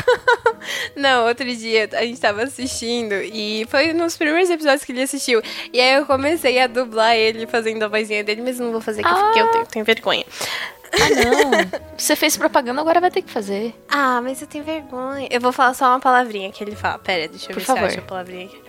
[0.95, 5.41] não, outro dia a gente tava assistindo e foi nos primeiros episódios que ele assistiu.
[5.71, 9.05] E aí eu comecei a dublar ele fazendo a vozinha dele, mas não vou fazer
[9.05, 9.23] aqui ah.
[9.23, 10.25] porque eu tenho, tenho vergonha.
[10.93, 11.81] Ah, não.
[11.97, 13.73] Você fez propaganda, agora vai ter que fazer.
[13.89, 15.27] Ah, mas eu tenho vergonha.
[15.29, 16.97] Eu vou falar só uma palavrinha que ele fala.
[16.99, 17.79] Pera, deixa eu Por ver favor.
[17.79, 18.66] se eu acho a palavrinha aqui.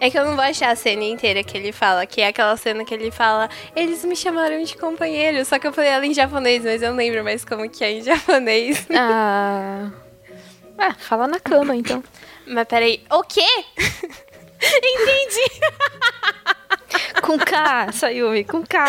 [0.00, 2.56] É que eu não vou achar a cena inteira que ele fala, que é aquela
[2.56, 6.14] cena que ele fala, eles me chamaram de companheiro, só que eu falei ela em
[6.14, 8.86] japonês, mas eu não lembro mais como que é em japonês.
[8.90, 9.90] Ah.
[10.76, 12.02] Ah, fala na cama então.
[12.46, 13.46] Mas peraí, o quê?
[14.60, 15.60] Entendi.
[17.22, 18.84] com K, Sayumi, com K.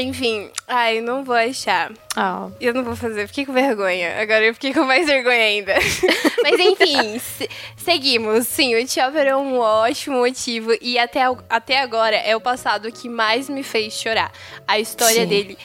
[0.00, 1.92] Enfim, ai, não vou achar.
[2.16, 2.50] Oh.
[2.60, 4.20] Eu não vou fazer, fiquei com vergonha.
[4.20, 5.74] Agora eu fiquei com mais vergonha ainda.
[6.42, 8.46] Mas enfim, se, seguimos.
[8.46, 13.08] Sim, o Chopper é um ótimo motivo e até, até agora é o passado que
[13.08, 14.32] mais me fez chorar.
[14.66, 15.28] A história Sim.
[15.28, 15.58] dele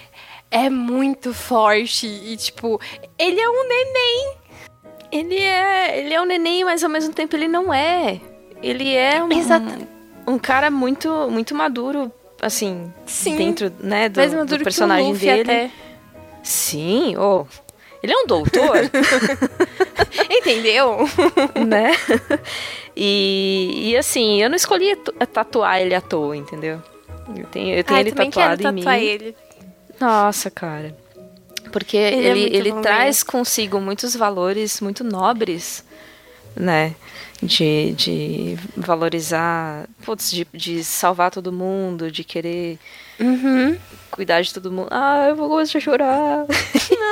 [0.51, 2.79] é muito forte e, tipo,
[3.17, 4.35] ele é um neném.
[5.11, 8.19] Ele é, ele é um neném, mas ao mesmo tempo ele não é.
[8.61, 12.11] Ele é um, um cara muito, muito maduro
[12.45, 13.35] assim, Sim.
[13.35, 15.41] dentro, né, do, do personagem dele.
[15.41, 15.71] Até.
[16.43, 17.45] Sim, oh,
[18.03, 18.77] ele é um doutor.
[20.29, 20.97] Entendeu?
[21.67, 21.91] né?
[22.95, 24.95] E, e assim, eu não escolhi
[25.33, 26.81] tatuar ele à toa, entendeu?
[27.35, 28.87] Eu tenho, eu tenho ele tatuado em mim.
[28.87, 29.35] Ele.
[29.99, 30.95] Nossa, cara.
[31.71, 35.83] Porque ele, ele, é ele traz consigo muitos valores muito nobres,
[36.55, 36.95] né?
[37.43, 42.79] De, de valorizar, putz, de, de salvar todo mundo, de querer
[43.19, 43.77] uhum.
[44.09, 44.87] cuidar de todo mundo.
[44.89, 46.45] Ah, eu vou começar a chorar.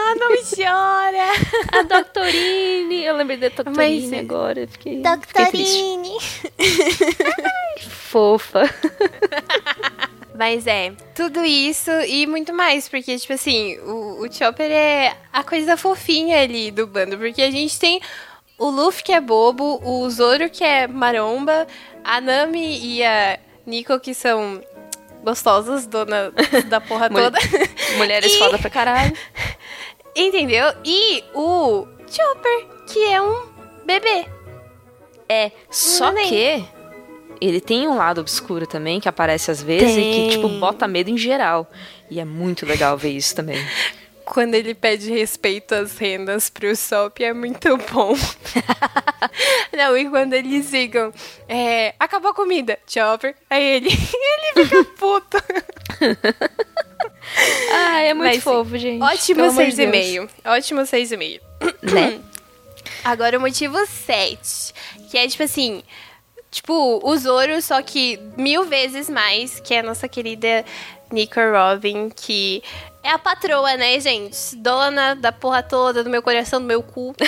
[0.06, 1.80] Ah, não me chora.
[1.80, 3.04] A Doctorine.
[3.04, 4.68] Eu lembrei da Doctorine Mas, agora.
[4.68, 6.20] Fiquei, Doctorine.
[6.20, 6.84] Fiquei
[7.90, 8.70] Fofa.
[10.36, 15.44] Mas é, tudo isso e muito mais, porque, tipo assim, o, o Chopper é a
[15.44, 18.02] coisa fofinha ali do bando, porque a gente tem
[18.58, 21.68] o Luffy que é bobo, o Zoro que é maromba,
[22.04, 24.62] a Nami e a Nico que são
[25.24, 26.32] gostosas, dona
[26.68, 27.40] da porra toda.
[27.98, 28.38] Mulheres e...
[28.38, 29.14] foda pra caralho.
[30.16, 30.66] Entendeu?
[30.86, 33.48] E o Chopper, que é um
[33.86, 34.26] bebê.
[35.28, 36.64] É, só que
[37.42, 40.28] ele tem um lado obscuro também, que aparece às vezes tem.
[40.28, 41.70] e que, tipo, bota medo em geral.
[42.10, 43.58] E é muito legal ver isso também.
[44.34, 48.16] Quando ele pede respeito às rendas pro Sop é muito bom.
[49.72, 51.14] Não, e quando eles ficam,
[51.48, 53.36] é, acabou a comida, Chopper.
[53.48, 55.38] Aí ele, ele fica puto.
[57.74, 59.04] ah, é muito Mas, fofo, gente.
[59.04, 60.30] Ótimo 6,5.
[60.46, 61.40] Ótimo 6,5.
[61.84, 62.20] Né?
[63.06, 64.74] Agora o motivo 7.
[65.12, 65.84] Que é tipo assim.
[66.50, 70.66] Tipo, o Zoro, só que mil vezes mais, que é a nossa querida
[71.12, 72.64] Nico Robin, que
[73.04, 74.56] é a patroa, né, gente?
[74.56, 77.14] Dona da porra toda, do meu coração, do meu cu.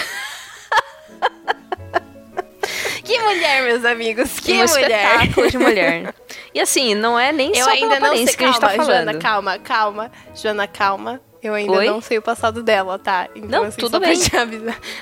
[3.03, 4.69] que mulher, meus amigos, que um mulher.
[4.69, 6.15] espetáculo de mulher.
[6.53, 8.69] E assim, não é nem Eu só ainda não sei, que calma, a gente tá
[8.69, 8.87] falando.
[8.87, 10.11] Joana, calma, calma.
[10.33, 11.21] Joana, calma.
[11.43, 11.85] Eu ainda Oi?
[11.85, 13.29] não sei o passado dela, tá?
[13.35, 14.17] Então, não, assim, tudo bem.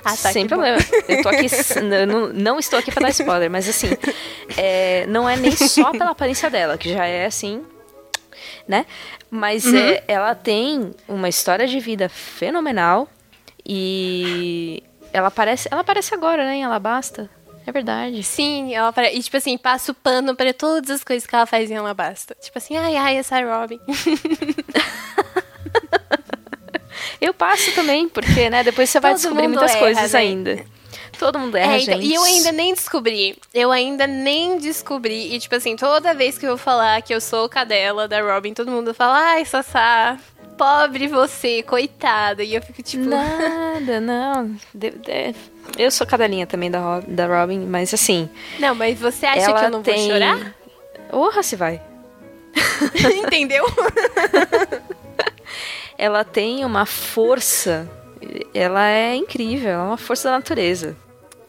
[0.03, 0.77] Ah, tá, Sem problema.
[1.07, 1.47] Eu tô aqui,
[2.05, 3.87] não, não, estou aqui para dar spoiler, mas assim,
[4.57, 7.63] é, não é nem só pela aparência dela, que já é assim,
[8.67, 8.85] né?
[9.29, 9.77] Mas uhum.
[9.77, 13.09] é, ela tem uma história de vida fenomenal
[13.65, 17.29] e ela aparece, ela aparece agora, né, em Alabasta.
[17.65, 18.21] É verdade.
[18.23, 18.93] Sim, ela.
[19.13, 22.35] E, tipo assim, passa o pano pra todas as coisas que ela faz em Alabasta.
[22.41, 23.79] Tipo assim, ai, ai, essa é Robin.
[27.21, 30.19] Eu passo também, porque, né, depois você vai Todo descobrir muitas erra, coisas né?
[30.19, 30.65] ainda.
[31.23, 32.05] Todo mundo erra, é, então, gente.
[32.05, 33.37] E eu ainda nem descobri.
[33.53, 35.33] Eu ainda nem descobri.
[35.33, 38.53] E, tipo assim, toda vez que eu vou falar que eu sou cadela da Robin,
[38.53, 40.17] todo mundo fala, ai, Sassá,
[40.57, 42.43] pobre você, coitada.
[42.43, 43.05] E eu fico tipo.
[43.05, 44.53] Nada, não.
[44.73, 45.33] De, de,
[45.77, 48.29] eu sou cadelinha também da, da Robin, mas assim.
[48.59, 50.09] Não, mas você acha que eu não tem...
[50.09, 50.53] vou chorar?
[51.09, 51.81] Porra, se vai.
[53.15, 53.65] Entendeu?
[55.97, 57.89] ela tem uma força,
[58.53, 61.01] ela é incrível, ela é uma força da natureza.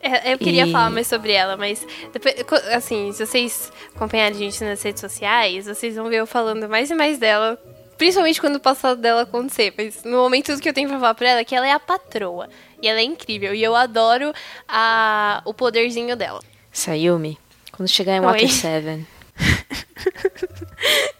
[0.04, 0.70] É, eu queria e...
[0.70, 5.64] falar mais sobre ela, mas depois, assim, se vocês acompanharem a gente nas redes sociais,
[5.64, 7.58] vocês vão ver eu falando mais e mais dela,
[7.96, 9.72] principalmente quando o passado dela acontecer.
[9.78, 11.72] Mas no momento tudo que eu tenho pra falar pra ela é que ela é
[11.72, 12.50] a patroa.
[12.82, 13.54] E ela é incrível.
[13.54, 14.34] E eu adoro
[14.68, 16.40] a, o poderzinho dela.
[16.70, 17.38] Sayumi,
[17.72, 19.06] quando chegar em Water 7.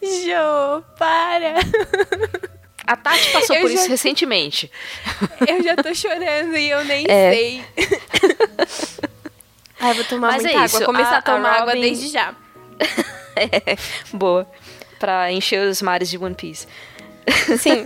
[0.03, 1.55] Jo, para!
[2.87, 3.75] A Tati passou eu por já...
[3.77, 4.71] isso recentemente.
[5.47, 7.33] Eu já tô chorando e eu nem é.
[7.33, 7.65] sei.
[9.81, 10.67] Ai, vou tomar Mas muita é água.
[10.67, 10.85] Isso.
[10.85, 11.71] Começar a, a tomar a Robin...
[11.71, 12.35] água desde já.
[13.37, 13.77] é,
[14.13, 14.47] boa.
[14.99, 16.67] Pra encher os mares de One Piece.
[17.59, 17.85] Sim.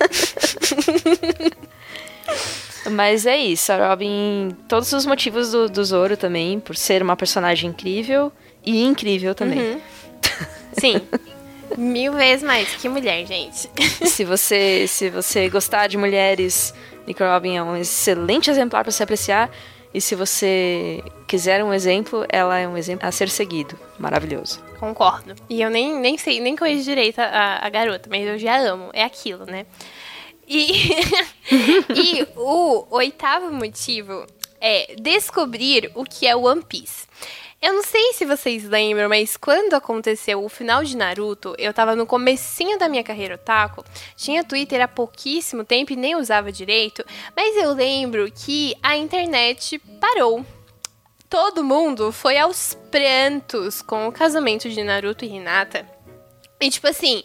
[2.91, 4.57] Mas é isso, a Robin.
[4.69, 8.33] Todos os motivos do, do Zoro também, por ser uma personagem incrível
[8.65, 9.75] e incrível também.
[9.75, 9.81] Uhum.
[10.73, 11.01] Sim.
[11.77, 12.75] Mil vezes mais.
[12.77, 13.69] Que mulher, gente.
[14.07, 16.75] se você, se você gostar de mulheres,
[17.07, 19.51] Nick Robin é um excelente exemplar para se apreciar.
[19.93, 23.79] E se você quiser um exemplo, ela é um exemplo a ser seguido.
[23.99, 24.63] Maravilhoso.
[24.79, 25.35] Concordo.
[25.49, 28.91] E eu nem, nem sei, nem conheço direito a, a garota, mas eu já amo.
[28.93, 29.65] É aquilo, né?
[30.47, 30.73] E,
[31.95, 34.27] e o oitavo motivo
[34.61, 37.08] é descobrir o que é One Piece.
[37.61, 41.97] Eu não sei se vocês lembram, mas quando aconteceu o final de Naruto, eu tava
[41.97, 43.85] no comecinho da minha carreira otaku,
[44.17, 49.77] tinha Twitter há pouquíssimo tempo e nem usava direito, mas eu lembro que a internet
[50.01, 50.47] parou.
[51.29, 55.85] Todo mundo foi aos prantos com o casamento de Naruto e Hinata.
[56.61, 57.25] E tipo assim,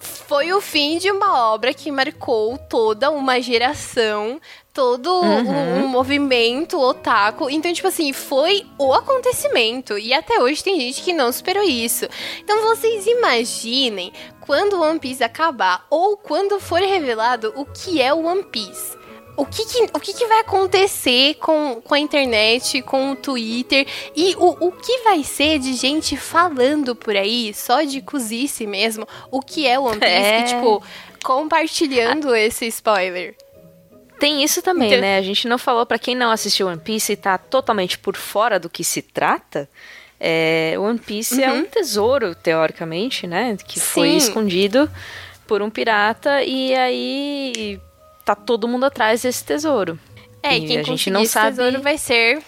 [0.00, 4.40] foi o fim de uma obra que marcou toda uma geração,
[4.72, 5.50] todo uhum.
[5.50, 7.50] um, um, movimento otaku.
[7.50, 9.98] Então, tipo assim, foi o acontecimento.
[9.98, 12.06] E até hoje tem gente que não superou isso.
[12.38, 18.12] Então, vocês imaginem quando o One Piece acabar ou quando for revelado o que é
[18.12, 18.99] o One Piece
[19.40, 23.86] o que, que o que, que, vai acontecer com, com a internet, com o Twitter
[24.14, 29.08] e o, o que vai ser de gente falando por aí, só de cozice mesmo,
[29.30, 30.40] o que é o One Piece, é.
[30.40, 30.82] e, tipo,
[31.24, 33.34] compartilhando esse spoiler.
[34.18, 35.00] Tem isso também, então...
[35.00, 35.16] né?
[35.16, 38.60] A gente não falou para quem não assistiu One Piece e tá totalmente por fora
[38.60, 39.66] do que se trata.
[40.20, 41.40] É, One Piece uhum.
[41.40, 41.64] é um uhum.
[41.64, 43.56] tesouro, teoricamente, né?
[43.66, 43.86] Que Sim.
[43.86, 44.90] foi escondido
[45.46, 47.80] por um pirata e aí
[48.24, 49.98] tá todo mundo atrás desse tesouro.
[50.42, 52.42] É, e quem a gente não sabe tesouro vai ser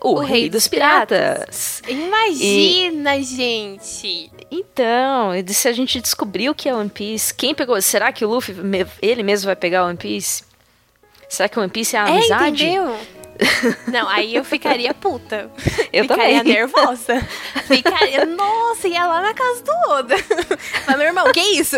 [0.00, 1.80] o, o rei, rei, dos, piratas.
[1.80, 1.82] piratas.
[1.88, 3.22] Imagina, e...
[3.22, 4.30] gente.
[4.50, 7.80] Então, se a gente descobrir o que é One Piece, quem pegou?
[7.82, 8.54] Será que o Luffy
[9.02, 10.44] ele mesmo vai pegar o One Piece?
[11.28, 12.64] Será que o One Piece é a amizade?
[12.64, 12.96] É, entendeu?
[13.86, 15.50] Não, aí eu ficaria puta.
[15.92, 16.54] Eu ficaria também.
[16.54, 17.20] nervosa.
[17.66, 20.16] Ficaria, nossa, ia lá na casa do Oda.
[20.86, 21.76] Mas, meu irmão, que isso?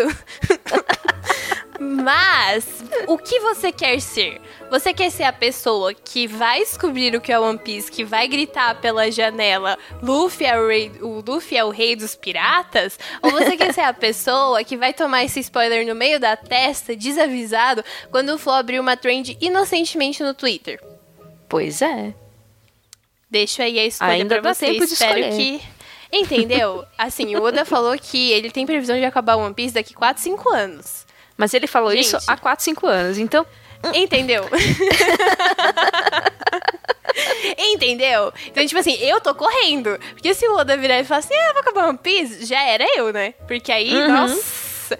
[1.79, 4.39] Mas, o que você quer ser?
[4.69, 8.27] Você quer ser a pessoa que vai descobrir o que é One Piece, que vai
[8.27, 12.99] gritar pela janela, Luffy é o rei, o Luffy é o rei dos piratas?
[13.21, 16.95] Ou você quer ser a pessoa que vai tomar esse spoiler no meio da testa,
[16.95, 20.79] desavisado, quando o Flo abrir uma trend inocentemente no Twitter?
[21.51, 22.13] Pois é.
[23.29, 24.67] Deixo aí a escolha Ainda pra você.
[24.67, 25.35] Espero escolher.
[25.35, 25.61] que
[26.09, 26.85] Entendeu?
[26.97, 30.49] Assim, o Oda falou que ele tem previsão de acabar One Piece daqui 4, 5
[30.49, 31.05] anos.
[31.35, 32.05] Mas ele falou Gente.
[32.05, 33.45] isso há 4, 5 anos, então.
[33.93, 34.45] Entendeu?
[37.57, 38.31] Entendeu?
[38.47, 39.99] Então, tipo assim, eu tô correndo.
[40.13, 42.85] Porque se o Oda virar e falar assim, ah, vou acabar One Piece, já era
[42.95, 43.33] eu, né?
[43.45, 44.07] Porque aí, uhum.
[44.07, 44.97] nossa,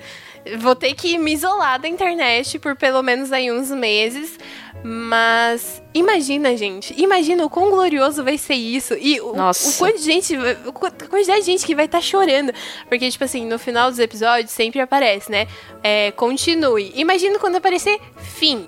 [0.59, 4.37] vou ter que me isolar da internet por pelo menos aí uns meses.
[4.83, 6.93] Mas imagina, gente.
[6.99, 8.95] Imagina o quão glorioso vai ser isso.
[8.99, 9.69] E o, Nossa.
[9.69, 10.35] o quanto de gente.
[10.35, 12.51] A quantidade de gente que vai estar tá chorando.
[12.89, 15.47] Porque, tipo assim, no final dos episódios sempre aparece, né?
[15.83, 16.91] É, continue.
[16.95, 18.67] Imagina quando aparecer fim.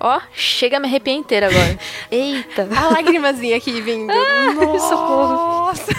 [0.00, 1.78] Ó, oh, chega a me arrepiar inteira agora.
[2.10, 2.68] Eita.
[2.76, 4.12] A lágrimazinha aqui vindo.
[4.12, 5.92] Ah, Nossa.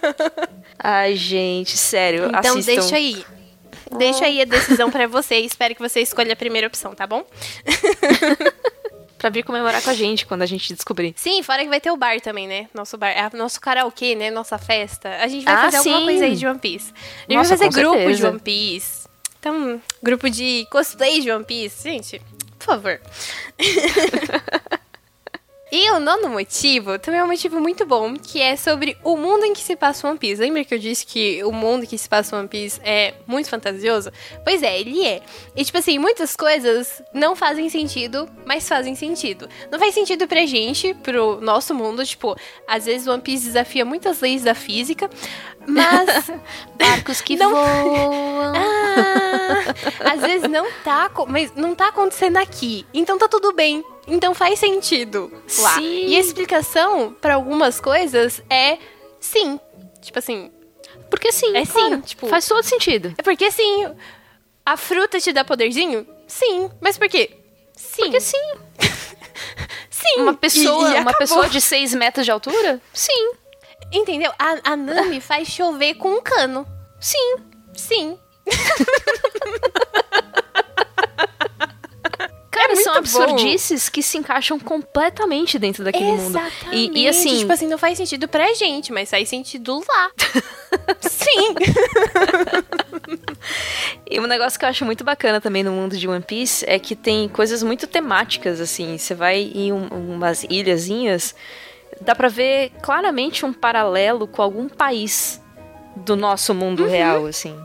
[0.78, 2.26] Ai, gente, sério.
[2.26, 2.74] Então assistam.
[2.74, 3.24] deixa aí.
[3.98, 7.06] Deixa aí a decisão para você e espero que você escolha a primeira opção, tá
[7.06, 7.24] bom?
[9.24, 11.14] pra vir comemorar com a gente quando a gente descobrir.
[11.16, 12.68] Sim, fora que vai ter o bar também, né?
[12.74, 14.30] Nosso bar, é nosso karaokê, né?
[14.30, 15.08] Nossa festa.
[15.16, 15.90] A gente vai ah, fazer sim.
[15.90, 16.92] alguma coisa aí de One Piece.
[16.92, 18.18] A gente Nossa, vai fazer grupo certeza.
[18.18, 19.08] de One Piece.
[19.40, 21.82] Então, grupo de cosplay de One Piece.
[21.88, 22.20] Gente,
[22.58, 23.00] por favor.
[25.76, 29.44] E o nono motivo também é um motivo muito bom, que é sobre o mundo
[29.44, 30.40] em que se passa One Piece.
[30.40, 33.50] Lembra que eu disse que o mundo em que se passa One Piece é muito
[33.50, 34.12] fantasioso?
[34.44, 35.20] Pois é, ele é.
[35.56, 39.48] E tipo assim, muitas coisas não fazem sentido, mas fazem sentido.
[39.68, 42.36] Não faz sentido pra gente, pro nosso mundo, tipo,
[42.68, 45.10] às vezes One Piece desafia muitas leis da física,
[45.66, 46.30] mas.
[46.78, 47.50] Barcos que não...
[47.50, 48.52] voam.
[48.54, 52.86] ah, às vezes não tá, mas não tá acontecendo aqui.
[52.94, 53.82] Então tá tudo bem.
[54.06, 55.74] Então faz sentido lá.
[55.74, 56.08] Sim.
[56.08, 58.78] E a explicação para algumas coisas é
[59.18, 59.58] sim.
[60.00, 60.50] Tipo assim.
[61.10, 61.56] Porque sim.
[61.56, 61.96] É claro.
[61.96, 62.00] sim.
[62.02, 63.14] Tipo, faz todo sentido.
[63.16, 63.86] É porque sim.
[64.64, 66.06] A fruta te dá poderzinho?
[66.26, 66.70] Sim.
[66.80, 67.30] Mas por quê?
[67.74, 68.02] Sim.
[68.02, 68.52] Porque sim.
[69.90, 70.20] sim.
[70.20, 72.80] Uma pessoa, e, e uma pessoa de 6 metros de altura?
[72.92, 73.32] Sim.
[73.92, 74.32] Entendeu?
[74.38, 76.66] A, a Nami faz chover com um cano.
[77.00, 77.36] Sim.
[77.74, 78.18] Sim.
[82.54, 83.92] Cara, é são absurdices bom.
[83.92, 86.64] que se encaixam completamente dentro daquele Exatamente.
[86.66, 86.96] mundo.
[86.96, 87.38] E, e assim.
[87.38, 90.10] Tipo assim, não faz sentido pra gente, mas faz sentido lá.
[91.02, 91.54] Sim!
[94.08, 96.78] e um negócio que eu acho muito bacana também no mundo de One Piece é
[96.78, 98.96] que tem coisas muito temáticas, assim.
[98.96, 101.34] Você vai em um, umas ilhazinhas,
[102.00, 105.40] dá pra ver claramente um paralelo com algum país
[105.96, 106.90] do nosso mundo uhum.
[106.90, 107.56] real, assim.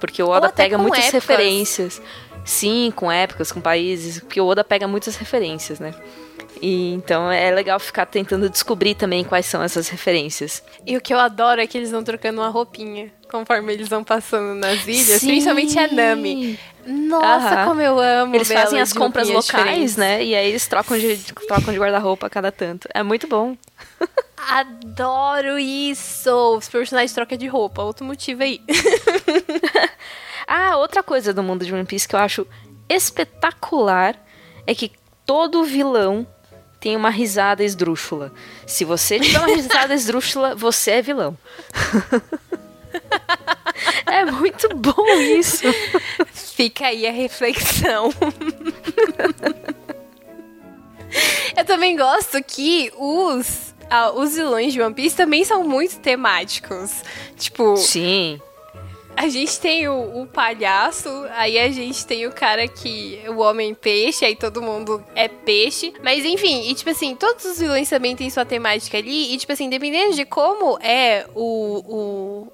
[0.00, 1.14] Porque o Oda pega muitas épocas.
[1.14, 2.02] referências.
[2.44, 5.94] Sim, com épocas, com países, porque o Oda pega muitas referências, né?
[6.60, 10.62] E então é legal ficar tentando descobrir também quais são essas referências.
[10.86, 14.04] E o que eu adoro é que eles vão trocando uma roupinha conforme eles vão
[14.04, 15.26] passando nas ilhas, Sim.
[15.26, 16.56] principalmente a Nami.
[16.86, 18.36] Nossa, como eu amo.
[18.36, 19.96] Eles fazem as compras locais, diferentes.
[19.96, 20.22] né?
[20.22, 21.16] E aí eles trocam de,
[21.48, 22.86] trocam de guarda-roupa a cada tanto.
[22.94, 23.56] É muito bom.
[24.36, 26.56] Adoro isso!
[26.56, 28.60] Os personagens trocam de roupa, outro motivo aí.
[30.46, 32.46] Ah, outra coisa do mundo de One Piece que eu acho
[32.88, 34.16] espetacular
[34.66, 34.92] é que
[35.24, 36.26] todo vilão
[36.80, 38.32] tem uma risada esdrúxula.
[38.66, 41.36] Se você tiver uma risada esdrúxula, você é vilão.
[44.06, 45.04] É muito bom
[45.36, 45.66] isso.
[46.32, 48.12] Fica aí a reflexão.
[51.56, 57.02] Eu também gosto que os, ah, os vilões de One Piece também são muito temáticos.
[57.36, 57.76] Tipo.
[57.76, 58.40] Sim.
[59.16, 63.22] A gente tem o, o, palhaço, aí a gente tem o cara que.
[63.28, 65.94] O homem peixe, aí todo mundo é peixe.
[66.02, 69.32] Mas enfim, e tipo assim, todos os vilões também têm sua temática ali.
[69.32, 72.52] E tipo assim, dependendo de como é o, o,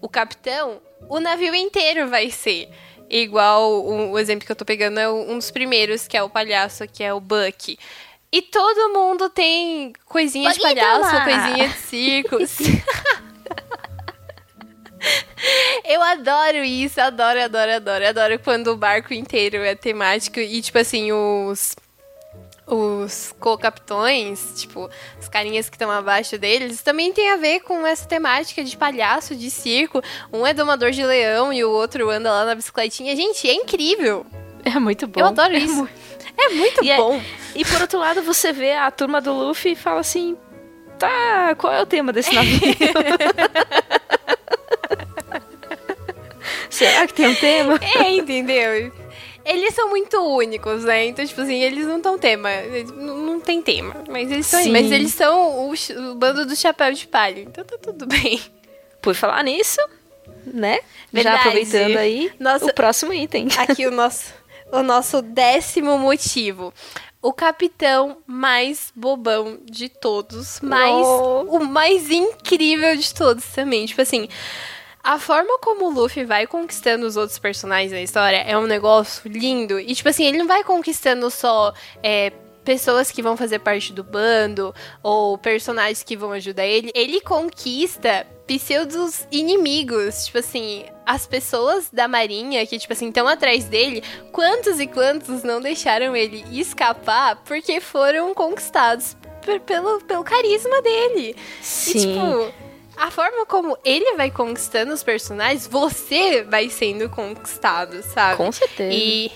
[0.00, 2.68] o capitão, o navio inteiro vai ser.
[3.10, 6.30] Igual o, o exemplo que eu tô pegando é um dos primeiros, que é o
[6.30, 7.78] palhaço, que é o Buck.
[8.32, 12.36] E todo mundo tem coisinha Pode de palhaço, coisinha de circo.
[15.84, 18.06] Eu adoro isso, adoro, adoro, adoro.
[18.06, 21.76] Adoro quando o barco inteiro é temático e, tipo assim, os.
[22.68, 24.90] Os co-capitões, tipo,
[25.20, 29.36] os carinhas que estão abaixo deles, também tem a ver com essa temática de palhaço,
[29.36, 30.02] de circo.
[30.32, 33.14] Um é domador de leão e o outro anda lá na bicicletinha.
[33.14, 34.26] Gente, é incrível.
[34.64, 35.20] É muito bom.
[35.20, 35.88] Eu adoro é isso.
[36.36, 37.14] É muito e é bom.
[37.14, 37.22] É,
[37.54, 40.36] e por outro lado, você vê a turma do Luffy e fala assim:
[40.98, 42.58] tá, qual é o tema desse navio?
[46.76, 47.80] Será que tem um tema?
[47.96, 48.92] É, entendeu?
[49.44, 51.06] Eles são muito únicos, né?
[51.06, 52.48] Então, tipo assim, eles não têm tema.
[52.96, 53.94] Não, não tem tema.
[54.08, 57.40] Mas eles são, mas eles são o, o, bando do chapéu de palha.
[57.40, 58.40] Então tá tudo bem.
[59.00, 59.80] Por falar nisso,
[60.44, 60.80] né?
[61.12, 61.36] Verdade.
[61.36, 63.48] Já aproveitando aí, Nossa, o próximo item.
[63.56, 64.34] Aqui o nosso,
[64.72, 66.74] o nosso décimo motivo
[67.22, 71.42] o capitão mais bobão de todos, mais oh.
[71.48, 73.84] o mais incrível de todos também.
[73.84, 74.28] Tipo assim,
[75.06, 79.30] a forma como o Luffy vai conquistando os outros personagens da história é um negócio
[79.30, 79.78] lindo.
[79.78, 82.32] E, tipo assim, ele não vai conquistando só é,
[82.64, 86.90] pessoas que vão fazer parte do bando ou personagens que vão ajudar ele.
[86.92, 93.66] Ele conquista pseudos inimigos, tipo assim, as pessoas da marinha que, tipo assim, estão atrás
[93.66, 94.02] dele,
[94.32, 99.16] quantos e quantos não deixaram ele escapar porque foram conquistados
[99.64, 101.36] pelo, pelo carisma dele.
[101.62, 101.90] Sim.
[101.90, 102.65] E, tipo,
[102.96, 108.36] a forma como ele vai conquistando os personagens, você vai sendo conquistado, sabe?
[108.36, 108.92] Com certeza.
[108.92, 109.30] E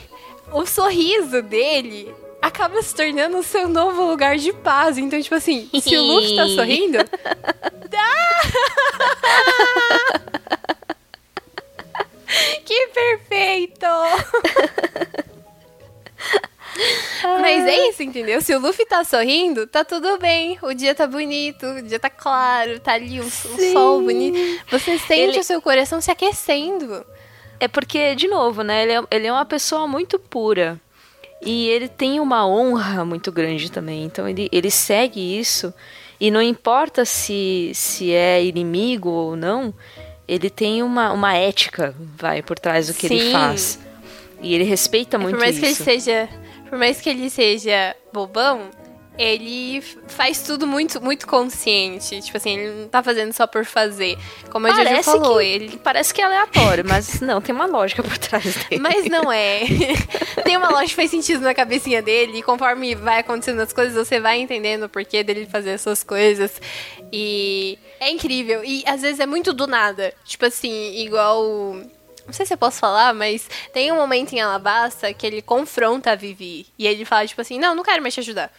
[0.52, 4.96] o sorriso dele acaba se tornando o seu novo lugar de paz.
[4.98, 6.98] Então, tipo assim, se o Luffy tá sorrindo.
[12.64, 13.86] que perfeito!
[17.40, 18.40] Mas é isso, entendeu?
[18.40, 20.58] Se o Luffy tá sorrindo, tá tudo bem.
[20.62, 24.38] O dia tá bonito, o dia tá claro, tá ali um, um sol bonito.
[24.70, 25.40] Você sente ele...
[25.40, 27.04] o seu coração se aquecendo.
[27.58, 28.82] É porque, de novo, né?
[28.82, 30.80] Ele é, ele é uma pessoa muito pura.
[31.42, 34.04] E ele tem uma honra muito grande também.
[34.04, 35.72] Então ele, ele segue isso.
[36.18, 39.74] E não importa se, se é inimigo ou não,
[40.28, 43.14] ele tem uma, uma ética, vai, por trás do que Sim.
[43.14, 43.78] ele faz.
[44.42, 45.38] E ele respeita muito isso.
[45.38, 45.64] Por mais isso.
[45.84, 46.28] que ele seja.
[46.70, 48.70] Por mais que ele seja bobão,
[49.18, 52.22] ele faz tudo muito, muito consciente.
[52.22, 54.16] Tipo assim, ele não tá fazendo só por fazer.
[54.50, 55.76] Como a Jojo falou, que, ele.
[55.76, 58.80] Parece que é aleatório, mas não, tem uma lógica por trás dele.
[58.80, 59.60] Mas não é.
[60.42, 63.94] tem uma lógica que faz sentido na cabecinha dele, e conforme vai acontecendo as coisas,
[63.94, 66.58] você vai entendendo o porquê dele fazer essas coisas.
[67.12, 68.64] E é incrível.
[68.64, 70.14] E às vezes é muito do nada.
[70.24, 71.76] Tipo assim, igual.
[72.30, 76.12] Não sei se eu posso falar, mas tem um momento em Alabasta que ele confronta
[76.12, 76.66] a Vivi.
[76.78, 78.52] E ele fala, tipo assim, não, não quero mais te ajudar.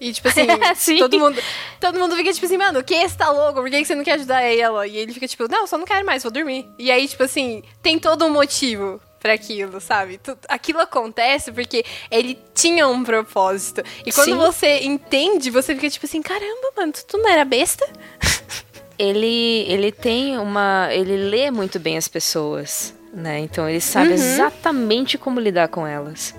[0.00, 0.42] E, tipo assim,
[0.98, 1.40] todo mundo
[1.80, 3.60] todo mundo fica, tipo assim, mano, que você tá louco?
[3.60, 4.86] Por que você não quer ajudar ela?
[4.86, 6.68] E ele fica, tipo, não, só não quero mais, vou dormir.
[6.78, 10.20] E aí, tipo assim, tem todo um motivo para aquilo, sabe?
[10.48, 13.82] Aquilo acontece porque ele tinha um propósito.
[14.04, 14.36] E quando Sim.
[14.36, 17.88] você entende, você fica, tipo assim, caramba, mano, tu não era besta?
[18.98, 20.88] Ele, ele tem uma.
[20.90, 23.38] Ele lê muito bem as pessoas, né?
[23.40, 24.14] Então ele sabe uhum.
[24.14, 26.34] exatamente como lidar com elas.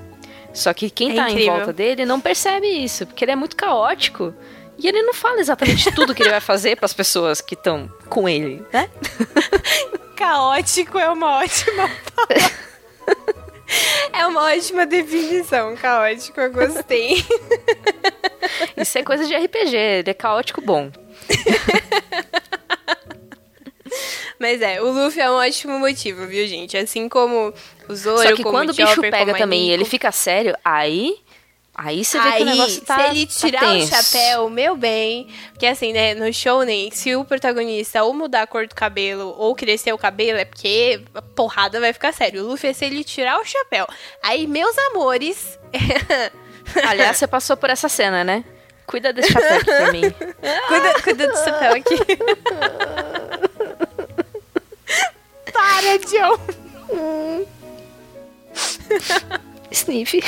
[0.53, 1.53] Só que quem é tá incrível.
[1.53, 4.33] em volta dele não percebe isso, porque ele é muito caótico.
[4.77, 7.91] E ele não fala exatamente tudo que ele vai fazer para as pessoas que estão
[8.07, 8.89] com ele, né?
[10.15, 12.67] Caótico é uma ótima palavra.
[14.13, 17.23] É uma ótima definição, caótico, eu gostei.
[18.77, 20.89] Isso é coisa de RPG, ele é caótico bom.
[24.39, 26.77] Mas é, o Luffy é um ótimo motivo, viu, gente?
[26.77, 27.53] Assim como
[27.89, 31.15] o Zoro, Só que como quando o bicho pega também e ele fica sério, aí
[31.77, 32.95] Aí você vê Aí, que o negócio tá.
[32.95, 35.27] Se ele tá tirar tá o chapéu, meu bem.
[35.51, 39.53] Porque assim, né, no Shounen, se o protagonista ou mudar a cor do cabelo ou
[39.55, 42.43] crescer o cabelo, é porque a porrada vai ficar sério.
[42.43, 43.85] O Luffy é se ele tirar o chapéu.
[44.23, 45.59] Aí, meus amores.
[46.83, 48.43] Aliás, você passou por essa cena, né?
[48.87, 50.01] Cuida desse chapéu aqui pra mim.
[50.67, 51.95] cuida, cuida do chapéu aqui.
[55.99, 57.45] Para, John!
[59.71, 60.19] Sniff.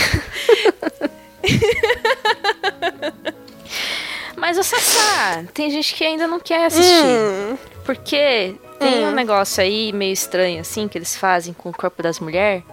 [4.35, 7.03] Mas o Sassá, tem gente que ainda não quer assistir.
[7.03, 7.57] Hum.
[7.85, 9.09] Porque tem Hum.
[9.09, 12.63] um negócio aí meio estranho, assim, que eles fazem com o corpo das mulheres.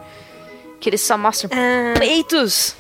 [0.81, 2.77] Que eles só mostram Ah, peitos.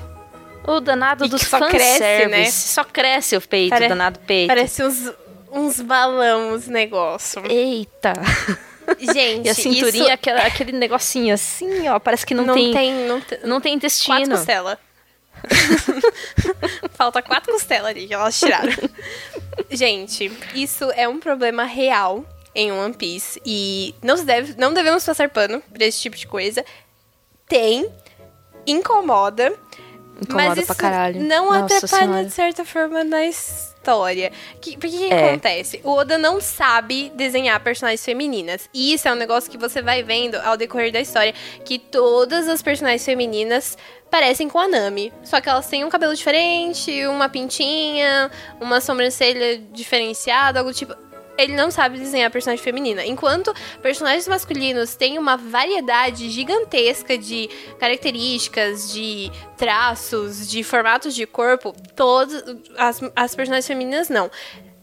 [0.67, 1.99] O danado E dos só fanservice.
[1.99, 2.51] cresce, né?
[2.51, 4.49] Só cresce o peito, Pare- o danado peito.
[4.49, 5.12] parece uns,
[5.51, 7.43] uns balão, os negócios.
[7.49, 8.12] Eita.
[8.99, 11.99] Gente, E a cinturinha, isso aquela- aquele negocinho assim, ó.
[11.99, 14.37] Parece que não, não, tem, tem, não tem Não tem quatro intestino.
[14.37, 14.78] costelas.
[16.93, 18.72] Falta quatro costelas ali que elas tiraram.
[19.70, 22.24] Gente, isso é um problema real
[22.55, 23.41] em One Piece.
[23.45, 26.64] E não, se deve, não devemos passar pano pra esse tipo de coisa.
[27.49, 27.89] Tem,
[28.66, 29.53] incomoda,
[30.20, 31.22] Incomoda mas isso pra caralho.
[31.22, 32.24] não Nossa atrapalha Senhora.
[32.24, 33.76] de certa forma na história.
[34.61, 35.28] Que, porque o que, que É.
[35.28, 35.80] acontece?
[35.84, 38.68] O Oda não sabe desenhar personagens femininas.
[38.74, 41.34] E isso é um negócio que você vai vendo ao decorrer da história.
[41.64, 43.76] Que todas as personagens femininas
[44.11, 45.12] parecem com a Nami.
[45.24, 48.30] Só que elas têm um cabelo diferente, uma pintinha,
[48.61, 50.95] uma sobrancelha diferenciada, algo tipo.
[51.39, 53.05] Ele não sabe desenhar personagem feminina.
[53.05, 61.74] Enquanto personagens masculinos têm uma variedade gigantesca de características, de traços, de formatos de corpo,
[61.95, 62.43] todas
[62.76, 64.30] as, as personagens femininas não.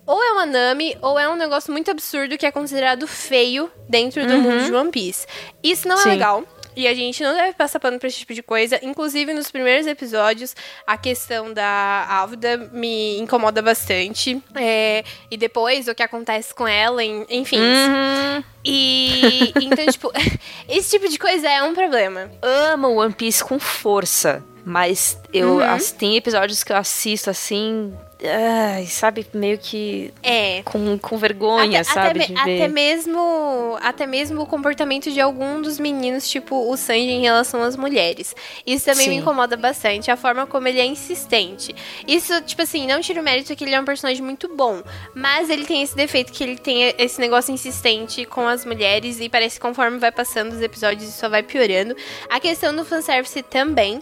[0.06, 4.26] Ou é uma Nami, ou é um negócio muito absurdo que é considerado feio dentro
[4.28, 5.26] do mundo de One Piece.
[5.64, 6.10] Isso não é Sim.
[6.10, 6.44] legal.
[6.76, 8.80] E a gente não deve passar pano pra esse tipo de coisa.
[8.84, 10.56] Inclusive, nos primeiros episódios,
[10.88, 14.42] a questão da Álvida me incomoda bastante.
[14.56, 17.60] É, e depois, o que acontece com ela, enfim.
[17.60, 18.44] Uhum.
[18.66, 20.12] E então, tipo,
[20.68, 22.32] esse tipo de coisa é um problema.
[22.42, 25.62] amo One Piece com força, mas eu Uhum.
[25.64, 27.94] ass- tem episódios que eu assisto assim,
[28.26, 30.62] ai, sabe, meio que É.
[30.64, 35.62] com, com vergonha, até, sabe, até, me- até mesmo até mesmo o comportamento de algum
[35.62, 38.36] dos meninos, tipo o Sanji em relação às mulheres.
[38.66, 39.20] Isso também me Sim.
[39.22, 41.76] incomoda bastante, a forma como ele é insistente.
[42.08, 44.82] Isso, tipo assim, não tira o mérito que ele é um personagem muito bom,
[45.16, 49.28] mas ele tem esse defeito que ele tem esse negócio insistente com as mulheres e
[49.30, 51.96] parece que conforme vai passando os episódios isso só vai piorando.
[52.30, 54.02] A questão do fanservice também.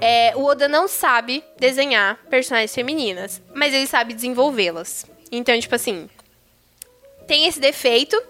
[0.00, 5.06] É, o Oda não sabe desenhar personagens femininas, mas ele sabe desenvolvê-las.
[5.32, 6.08] Então, tipo assim,
[7.26, 8.20] tem esse defeito,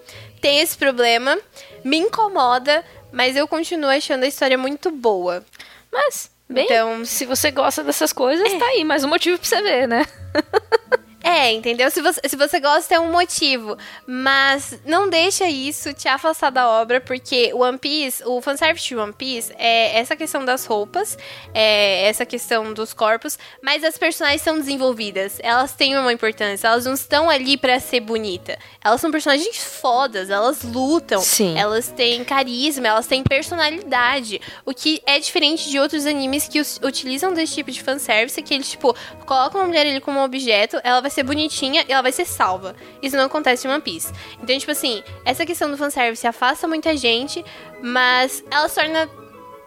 [0.41, 1.39] tem esse problema,
[1.85, 5.45] me incomoda, mas eu continuo achando a história muito boa.
[5.93, 9.63] Mas, bem, Então- se você gosta dessas coisas, tá aí, mais um motivo pra você
[9.63, 10.07] ver, né?
[11.25, 11.91] É, entendeu?
[11.91, 13.79] Se você, se você gosta, é um motivo.
[14.07, 18.95] Mas não deixa isso te afastar da obra, porque o One Piece, o fanservice de
[18.95, 21.17] One Piece é essa questão das roupas,
[21.55, 25.39] é essa questão dos corpos, mas as personagens são desenvolvidas.
[25.43, 28.59] Elas têm uma importância, elas não estão ali pra ser bonita.
[28.85, 31.59] Elas são personagens fodas, elas lutam, Sim.
[31.59, 34.43] elas têm carisma, elas têm personalidade.
[34.67, 38.69] O que é diferente de outros animes que utilizam desse tipo de fanservice, que eles,
[38.69, 38.95] tipo,
[39.25, 42.25] colocam uma mulher ali como um objeto, ela vai ser bonitinha e ela vai ser
[42.25, 42.75] salva.
[43.03, 44.13] Isso não acontece em One Piece.
[44.43, 47.45] Então, tipo assim, essa questão do fanservice afasta muita gente,
[47.83, 49.09] mas ela se torna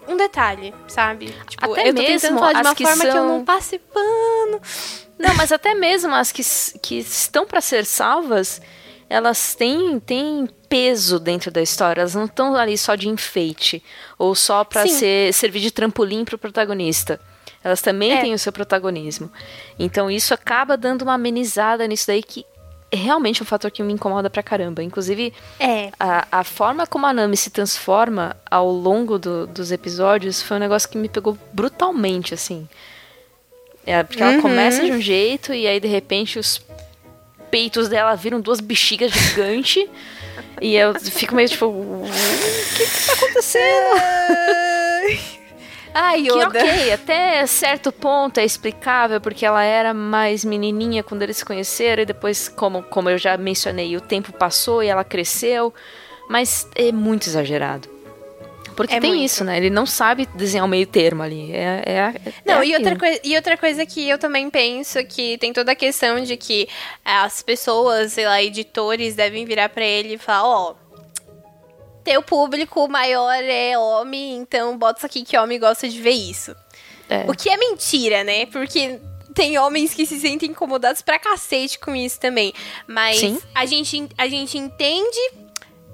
[0.07, 1.33] um detalhe, sabe?
[1.49, 3.79] Tipo, Até eu tô mesmo falar de uma que forma que eu são- não passe
[3.79, 4.61] pano.
[5.19, 6.43] Não, mas até mesmo as que,
[6.81, 8.61] que estão pra ser salvas,
[9.09, 12.01] elas têm, têm peso dentro da história.
[12.01, 13.83] Elas não estão ali só de enfeite
[14.17, 14.93] ou só pra Sim.
[14.93, 17.19] ser, servir de trampolim pro protagonista.
[17.64, 18.22] Elas também É.
[18.22, 19.32] têm o seu protagonismo.
[19.78, 22.45] Então isso acaba dando uma amenizada nisso daí que
[22.89, 24.82] é realmente um fator que me incomoda pra caramba.
[24.82, 25.91] Inclusive, É.
[25.99, 30.60] a, a forma como a Nami se transforma ao longo do- dos episódios foi um
[30.62, 32.68] negócio que me pegou brutalmente, assim.
[33.86, 34.41] É, porque ela Uhum.
[34.41, 36.62] começa de um jeito e aí de repente os
[37.51, 39.86] peitos dela viram duas bexigas gigantes.
[40.62, 42.05] e eu fico meio tipo, o
[42.78, 44.01] que, que tá acontecendo?
[46.13, 46.47] Que Yoda.
[46.59, 52.03] ok, até certo ponto é explicável, porque ela era mais menininha quando eles se conheceram,
[52.03, 55.73] e depois, como, como eu já mencionei, o tempo passou e ela cresceu,
[56.29, 57.89] mas é muito exagerado.
[58.75, 59.25] Porque É tem muito.
[59.25, 59.57] isso, né?
[59.57, 61.51] Ele não sabe desenhar o meio termo ali.
[61.51, 62.13] É, é, é
[62.45, 65.71] Não, é e, outra coisa, e outra coisa que eu também penso que tem toda
[65.71, 66.69] a questão de que
[67.03, 70.75] as pessoas, sei lá, editores devem virar pra ele e falar, ó,
[72.08, 76.55] teu público maior é homem, então bota isso aqui que homem gosta de ver isso.
[77.10, 77.30] É.
[77.30, 78.45] O que é mentira, né?
[78.45, 79.01] Porque
[79.34, 82.53] tem homens que se sentem incomodados pra cacete com isso também.
[82.88, 83.41] Mas Sim.
[83.53, 85.20] a gente, a gente entende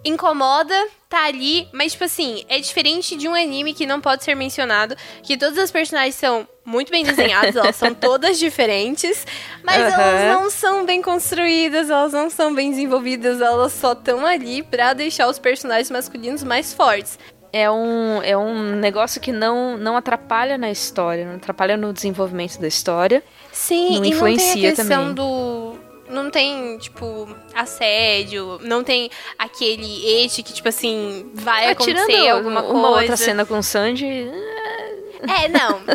[0.06, 0.74] incomoda,
[1.10, 4.96] tá ali, mas, tipo assim, é diferente de um anime que não pode ser mencionado,
[5.22, 9.26] que todas as personagens são muito bem desenhadas, elas são todas diferentes,
[9.64, 14.64] mas elas não são bem construídas, elas não são bem desenvolvidas, elas só estão ali
[14.64, 17.18] pra deixar os personagens masculinos mais fortes.
[17.56, 22.60] É um, é um negócio que não, não atrapalha na história, não atrapalha no desenvolvimento
[22.60, 23.24] da história.
[23.52, 25.14] Sim, Não e não influencia tem a questão também.
[25.14, 25.76] do.
[26.10, 32.30] Não tem, tipo, assédio, não tem aquele eixo que, tipo assim, vai Ah, tirando acontecer
[32.30, 33.00] alguma uma coisa.
[33.02, 34.30] outra cena com o Sanji,
[35.22, 35.80] É, não.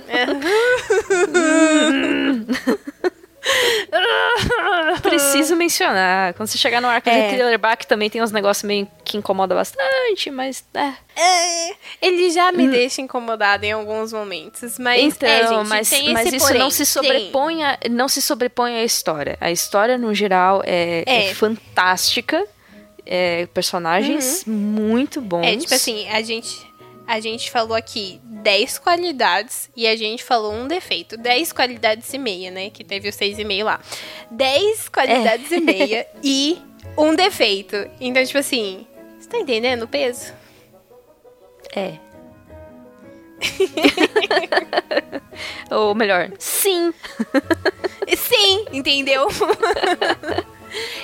[5.02, 6.34] preciso mencionar.
[6.34, 7.22] Quando você chegar no arco É.
[7.22, 10.92] de Thriller Bark também tem uns negócios meio que incomoda bastante, mas é.
[11.16, 16.32] É, Ele já me deixa incomodada em alguns momentos, mas então, é, gente, mas, mas
[16.32, 19.36] isso porém, não se sobrepõe a, não se sobrepõe à história.
[19.40, 21.34] A história no geral é, é É.
[21.34, 22.44] fantástica.
[23.10, 25.42] É, personagens muito bons.
[25.46, 26.67] É, tipo assim, a gente,
[27.08, 31.16] a gente falou aqui 10 qualidades e a gente falou um defeito.
[31.16, 32.68] 10 qualidades e meia, né?
[32.68, 33.80] Que teve o 6,5 lá.
[34.30, 36.58] 10 qualidades e meia e
[36.98, 37.76] um defeito.
[37.98, 38.86] Então, tipo assim,
[39.18, 40.34] você tá entendendo o peso?
[41.74, 41.94] É.
[45.74, 46.92] Ou melhor, sim.
[48.16, 49.28] Sim, entendeu?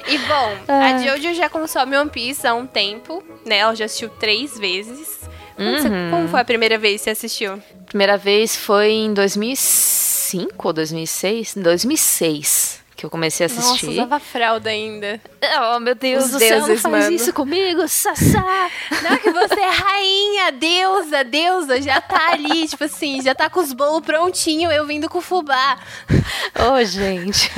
[0.08, 3.58] e bom, a Jojo já consome One Piece há um tempo, né?
[3.58, 5.23] Ela já assistiu três vezes.
[5.56, 6.10] Quando você- Uhum.
[6.10, 7.62] como foi a primeira vez que você assistiu?
[7.86, 11.56] Primeira vez foi em 2005 ou 2006?
[11.56, 13.88] Em 2006 que eu comecei a Nossa, assistir.
[13.88, 15.20] usava fralda ainda.
[15.74, 18.70] Oh, meu Deus Os do céu, não faz isso comigo, Sassá.
[19.02, 23.58] Não, que você é rainha, deusa, deusa, já tá ali, tipo assim, já tá com
[23.58, 25.76] os bolos prontinho, eu vindo com fubá.
[26.72, 27.50] Ô, gente.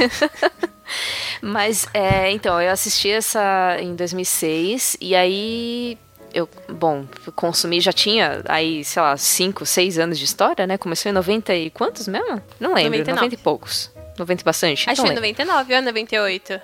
[1.43, 5.99] Mas, é, então, eu assisti essa em 2006 e aí
[6.37, 10.77] eu, bom, consumi, já tinha aí, sei lá, 5, 6 anos de história, né?
[10.79, 12.43] Começou em 90 e quantos mesmo?
[12.61, 13.13] Não lembro, 99.
[13.21, 13.91] 90 e poucos.
[14.19, 14.91] 90 e bastante?
[14.91, 15.23] Acho que foi lembro.
[15.23, 16.61] 99 ou 98.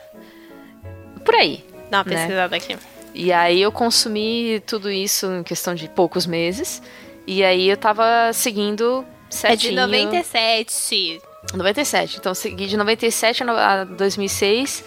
[1.24, 1.64] Por aí.
[1.90, 2.16] Dá uma Né?
[2.16, 2.76] pesquisada aqui.
[3.14, 6.82] E aí eu consumi tudo isso em questão de poucos meses.
[7.26, 9.70] E aí eu tava seguindo É certinho.
[9.70, 11.20] de 97.
[11.54, 12.16] 97.
[12.18, 14.84] Então, segui de 97 a no- a 2006.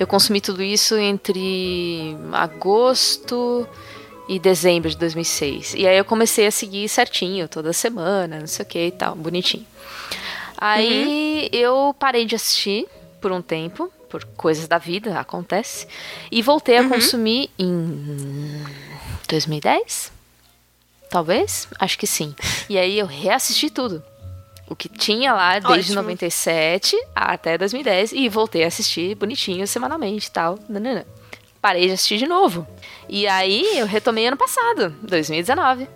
[0.00, 3.68] Eu consumi tudo isso entre agosto
[4.28, 5.74] e dezembro de 2006.
[5.74, 9.16] E aí eu comecei a seguir certinho, toda semana, não sei o que e tal,
[9.16, 9.66] bonitinho.
[10.56, 12.86] Aí eu parei de assistir
[13.20, 15.86] por um tempo, por coisas da vida, acontece.
[16.30, 18.64] E voltei a consumir em
[19.28, 20.12] 2010?
[21.10, 21.68] Talvez?
[21.78, 22.34] Acho que sim.
[22.68, 24.02] E aí eu reassisti tudo.
[24.68, 26.02] O que tinha lá desde Ótimo.
[26.02, 30.58] 97 até 2010 e voltei a assistir bonitinho semanalmente e tal.
[31.60, 32.66] Parei de assistir de novo.
[33.08, 35.88] E aí eu retomei ano passado, 2019.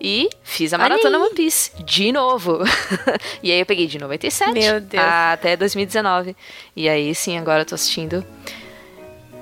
[0.00, 1.18] E fiz a maratona.
[1.18, 2.58] One Piece de novo.
[3.42, 5.04] e aí eu peguei de 97 Meu Deus.
[5.04, 6.34] até 2019.
[6.74, 8.24] E aí sim, agora eu tô assistindo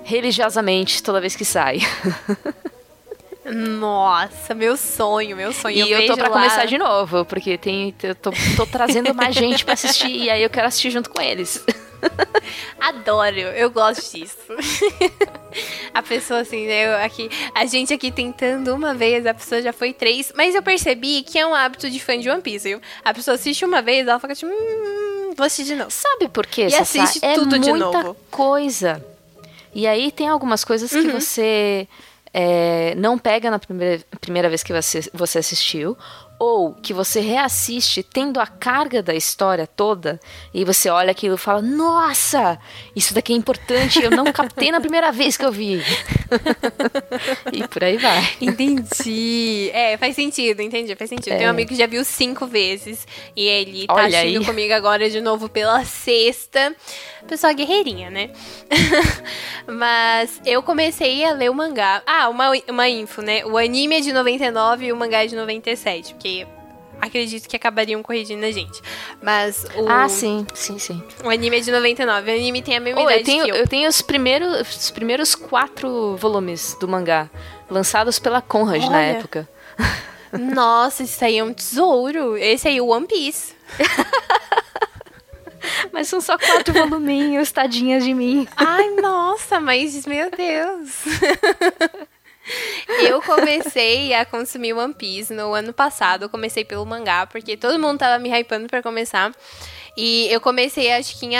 [0.02, 1.78] religiosamente toda vez que sai.
[3.52, 5.76] Nossa, meu sonho, meu sonho.
[5.76, 9.14] E eu, tô vejo pra lá- começar de novo, porque tem, eu tô, tô trazendo
[9.14, 11.64] mais gente pra assistir e aí eu quero assistir junto com eles.
[12.80, 14.36] Adoro, eu gosto disso.
[15.92, 16.86] a pessoa assim, né?
[16.86, 20.32] eu aqui, a gente aqui tentando uma vez, a pessoa já foi três.
[20.36, 22.80] Mas eu percebi que é um hábito de fã de One Piece, viu?
[23.04, 25.90] A pessoa assiste uma vez, ela fica tipo, hum, vou assistir de novo.
[25.90, 27.02] Sabe por quê, E Sassá?
[27.02, 28.16] assiste é tudo de muita novo.
[28.30, 29.04] coisa.
[29.74, 31.86] E aí tem algumas coisas que você
[32.40, 35.98] é, não pega na primeira, primeira vez que você, você assistiu,
[36.38, 40.20] ou que você reassiste tendo a carga da história toda,
[40.54, 42.58] e você olha aquilo e fala, nossa,
[42.94, 45.82] isso daqui é importante, eu não captei na primeira vez que eu vi.
[47.52, 48.22] e por aí vai.
[48.40, 49.70] Entendi.
[49.72, 51.36] É, faz sentido, entendi, faz sentido.
[51.36, 51.50] Tem um É.
[51.50, 54.46] amigo que já viu cinco vezes e ele tá Olha assistindo aí.
[54.46, 56.74] comigo agora de novo pela sexta.
[57.26, 58.30] Pessoa guerreirinha, né?
[59.66, 62.02] Mas eu comecei a ler o mangá.
[62.06, 63.44] Ah, uma, uma info, né?
[63.44, 66.27] O anime é de 99 e o mangá é de 97, porque
[67.00, 68.80] acredito que acabariam corrigindo a gente.
[69.22, 71.02] Mas o, Ah, sim, sim, sim.
[71.24, 72.30] o anime é de 99.
[72.30, 73.54] O anime tem a mesma Oh, idade eu tenho, que eu.
[73.56, 77.30] eu tenho os primeiros, os primeiros quatro volumes do mangá,
[77.70, 79.04] lançados pela Conrad na Olha.
[79.18, 79.48] época.
[80.32, 82.36] Nossa, isso aí é um tesouro.
[82.36, 83.54] Esse aí é o One Piece.
[85.92, 88.46] Mas são só quatro voluminhos, tadinhas de mim.
[88.56, 91.02] Ai, nossa, mas meu Deus.
[93.00, 96.22] Eu comecei a consumir One Piece no ano passado.
[96.22, 99.32] Eu comecei pelo mangá, porque todo mundo tava me hypando pra começar.
[99.96, 101.32] E eu comecei, acho que em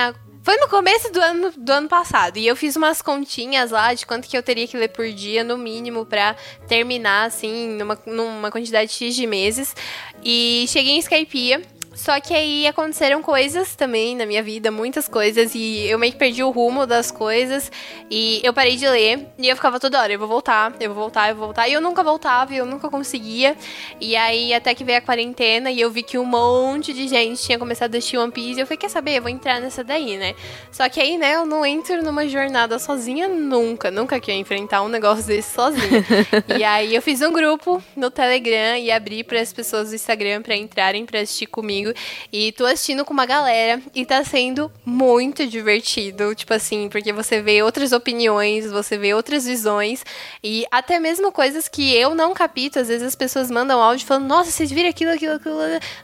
[0.43, 2.39] Foi no começo do ano, do ano passado.
[2.39, 5.45] E eu fiz umas continhas lá de quanto que eu teria que ler por dia,
[5.45, 6.35] no mínimo, pra
[6.67, 9.75] terminar, assim, numa, numa quantidade X de meses.
[10.23, 11.63] E cheguei em Skypiea.
[11.99, 16.19] Só que aí aconteceram coisas também na minha vida, muitas coisas, e eu meio que
[16.19, 17.73] perdi o rumo das coisas,
[18.09, 21.03] e eu parei de ler, e eu ficava toda hora, eu vou voltar, eu vou
[21.03, 23.57] voltar, eu vou voltar, e eu nunca voltava, e eu nunca conseguia,
[24.01, 27.43] e aí até que veio a quarentena, e eu vi que um monte de gente
[27.43, 29.83] tinha começado a assistir One Piece, e eu falei, quer saber, eu vou entrar nessa
[29.83, 30.37] daí, né?
[30.71, 34.83] Só que aí, né, eu não entro numa jornada sozinha nunca, nunca que eu enfrentar
[34.83, 36.05] um negócio desse sozinha.
[36.57, 40.43] e aí eu fiz um grupo no Telegram e abri para as pessoas do Instagram
[40.43, 41.95] para entrarem para assistir comigo, comigo.
[42.33, 46.35] E tô assistindo com uma galera e tá sendo muito divertido.
[46.35, 50.05] Tipo assim, porque você vê outras opiniões, você vê outras visões.
[50.43, 52.79] E até mesmo coisas que eu não capito.
[52.79, 55.59] Às vezes as pessoas mandam áudio falando, nossa, vocês viram aquilo, aquilo, aquilo.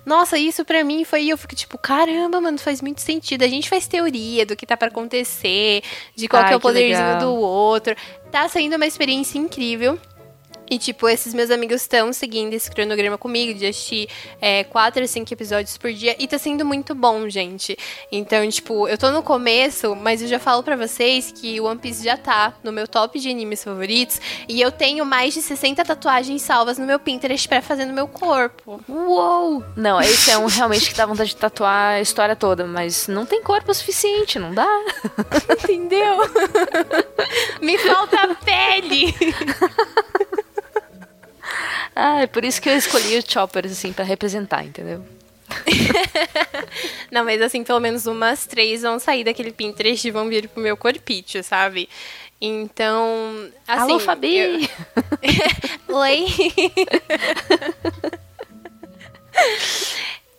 [0.05, 1.25] Nossa, isso pra mim foi.
[1.25, 3.43] E eu fico tipo, caramba, mano, faz muito sentido.
[3.43, 5.83] A gente faz teoria do que tá para acontecer,
[6.15, 7.95] de qual Ai, que é o poderzinho do outro.
[8.31, 9.99] Tá sendo uma experiência incrível.
[10.71, 14.09] E, tipo, esses meus amigos estão seguindo esse cronograma comigo, de assistir
[14.41, 16.17] é, quatro a cinco episódios por dia.
[16.19, 17.77] E tá sendo muito bom, gente.
[18.11, 21.79] Então, tipo, eu tô no começo, mas eu já falo para vocês que o One
[21.79, 24.21] Piece já tá no meu top de animes favoritos.
[24.49, 28.09] E eu tenho mais de 60 tatuagens salvas no meu Pinterest pra fazer no meu
[28.09, 28.81] corpo.
[28.89, 29.63] Uou!
[29.77, 33.27] Não, esse é um realmente que dá vontade de tatuar a história toda, mas não
[33.27, 34.69] tem corpo o suficiente, não dá.
[35.63, 36.19] Entendeu?
[37.61, 39.15] Me falta pele!
[41.95, 45.05] Ah, é por isso que eu escolhi o Chopper, assim, pra representar, entendeu?
[47.11, 50.63] Não, mas assim, pelo menos umas três vão sair daquele Pinterest e vão vir pro
[50.63, 51.89] meu corpite, sabe?
[52.41, 53.93] Então, assim...
[53.93, 54.37] Alô, Fabi!
[54.37, 54.61] Eu...
[55.97, 56.27] Oi!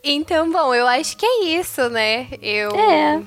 [0.04, 2.28] então, bom, eu acho que é isso, né?
[2.42, 2.72] Eu...
[2.76, 3.22] É.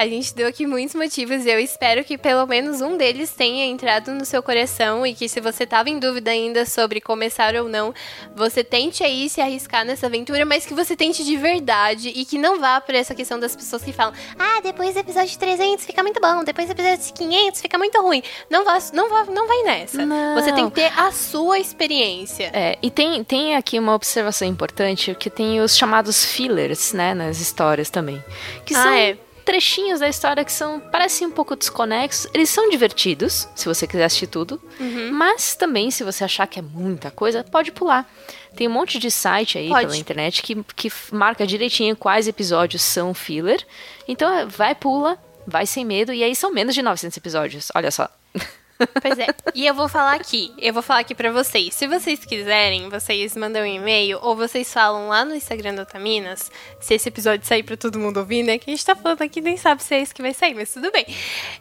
[0.00, 3.66] A gente deu aqui muitos motivos e eu espero que pelo menos um deles tenha
[3.66, 7.68] entrado no seu coração e que se você estava em dúvida ainda sobre começar ou
[7.68, 7.92] não,
[8.34, 12.38] você tente aí se arriscar nessa aventura, mas que você tente de verdade e que
[12.38, 16.02] não vá por essa questão das pessoas que falam: "Ah, depois do episódio 300 fica
[16.02, 18.22] muito bom, depois do episódio 500 fica muito ruim".
[18.48, 20.06] Não vá, não vá, não vai nessa.
[20.06, 20.34] Não.
[20.34, 22.50] Você tem que ter a sua experiência.
[22.54, 27.38] É, e tem tem aqui uma observação importante, que tem os chamados fillers, né, nas
[27.38, 28.24] histórias também,
[28.64, 29.18] que ah, são é
[29.50, 32.30] trechinhos da história que são parecem um pouco desconexos.
[32.32, 35.10] Eles são divertidos, se você quiser assistir tudo, uhum.
[35.10, 38.08] mas também se você achar que é muita coisa, pode pular.
[38.54, 39.86] Tem um monte de site aí pode.
[39.86, 43.66] pela internet que, que marca direitinho quais episódios são filler.
[44.06, 47.72] Então vai, pula, vai sem medo, e aí são menos de 900 episódios.
[47.74, 48.08] Olha só.
[49.00, 49.26] Pois é.
[49.54, 51.74] E eu vou falar aqui, eu vou falar aqui pra vocês.
[51.74, 56.50] Se vocês quiserem, vocês mandam um e-mail ou vocês falam lá no Instagram do Otaminas,
[56.80, 58.58] se esse episódio sair pra todo mundo ouvir, né?
[58.58, 60.72] Que a gente tá falando aqui, nem sabe se é isso que vai sair, mas
[60.72, 61.06] tudo bem.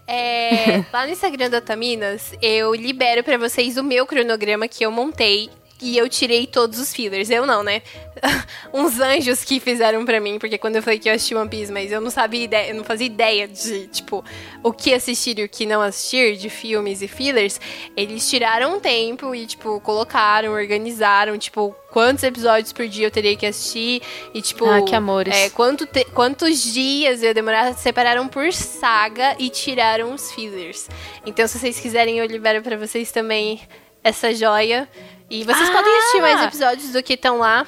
[0.07, 4.91] É, lá no Instagram do Otaminas, eu libero pra vocês o meu cronograma que eu
[4.91, 5.49] montei
[5.81, 7.29] e eu tirei todos os fillers.
[7.29, 7.81] Eu não, né?
[8.73, 11.71] Uns anjos que fizeram para mim, porque quando eu falei que eu assisti One Piece,
[11.71, 14.23] mas eu não sabia ideia, eu não fazia ideia de, tipo,
[14.61, 17.59] o que assistir e o que não assistir de filmes e fillers,
[17.95, 23.35] eles tiraram um tempo e, tipo, colocaram, organizaram, tipo, quantos episódios por dia eu teria
[23.35, 24.01] que assistir
[24.33, 25.33] e, tipo, ah, que amores.
[25.33, 30.89] É, quanto te, quantos dias eu ia demorar, separaram por saga e tiraram os fillers.
[31.25, 33.61] Então, se vocês quiserem, eu libero para vocês também
[34.03, 34.87] essa joia.
[35.29, 35.71] E vocês ah!
[35.71, 37.67] podem assistir mais episódios do que estão lá.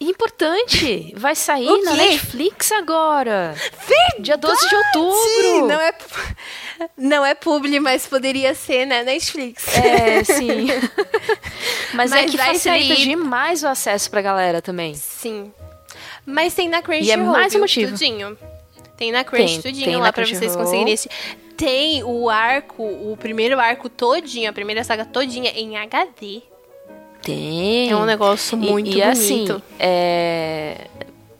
[0.00, 1.12] Importante!
[1.16, 3.54] Vai sair na Netflix agora!
[3.86, 4.22] Verdade!
[4.22, 5.66] Dia 12 de outubro!
[5.68, 5.94] Não é,
[6.96, 9.02] não é publi, mas poderia ser, né?
[9.02, 9.66] Netflix.
[9.76, 10.66] É, sim.
[11.94, 13.04] mas, é mas é que facilita sair...
[13.04, 14.94] demais o acesso pra galera também.
[14.94, 15.52] Sim.
[16.26, 17.92] Mas tem na Crunchyroll, e é mais um motivo.
[17.92, 18.36] tudinho.
[18.96, 21.10] Tem na Crunchy tem, tudinho tem lá pra vocês conseguirem assistir.
[21.56, 26.42] Tem o arco, o primeiro arco todinho, a primeira saga todinha em HD.
[27.24, 27.90] Tem.
[27.90, 29.52] É um negócio muito e, e assim, bonito.
[29.52, 30.86] Assim, é...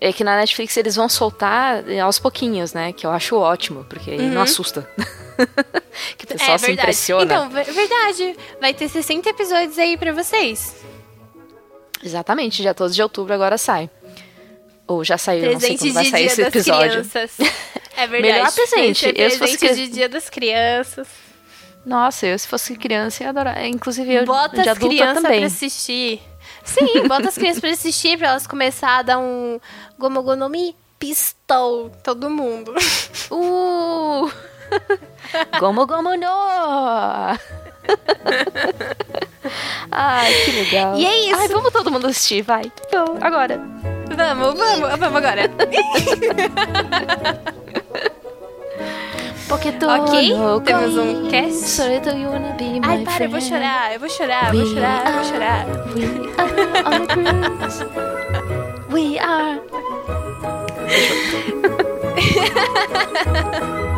[0.01, 2.93] é que na Netflix eles vão soltar aos pouquinhos, né?
[2.93, 4.31] Que eu acho ótimo, porque uhum.
[4.31, 4.89] não assusta.
[6.17, 7.25] que o pessoal é, se impressiona.
[7.25, 8.37] Então, verdade.
[8.61, 10.75] Vai ter 60 episódios aí pra vocês.
[12.03, 13.91] Exatamente, dia 12 de outubro agora sai.
[14.87, 17.01] Ou já saiu, presente não sei quando vai sair esse episódio.
[17.97, 18.23] É verdade.
[18.23, 19.13] Melhor presente.
[19.17, 21.24] Eu, se fosse de dia das crianças.
[21.85, 23.65] Nossa, eu se fosse criança ia adorar.
[23.67, 25.41] Inclusive eu bota de as crianças também.
[25.41, 26.23] pra assistir.
[26.65, 29.61] Sim, bota as crianças pra assistir, pra elas começar a dar um
[29.99, 32.75] gomogonomi pistol, todo mundo.
[33.31, 34.31] Uh!
[35.61, 37.39] Gomo Gomo no!
[39.91, 40.97] Ai, que legal.
[40.97, 41.41] E é isso.
[41.41, 42.73] Ai, vamos todo mundo assistir, vai.
[42.87, 43.61] Então, agora.
[44.17, 45.43] Vamos, vamos, vamos agora.
[49.49, 51.69] Porque tô Ok, no temos um cast.
[51.69, 54.61] So do you wanna be my Ai, para, eu vou chorar, eu vou chorar, eu
[54.61, 55.67] vou chorar, eu vou chorar.
[55.95, 55.99] We
[56.39, 57.85] are on a cruise.
[58.91, 59.61] We are.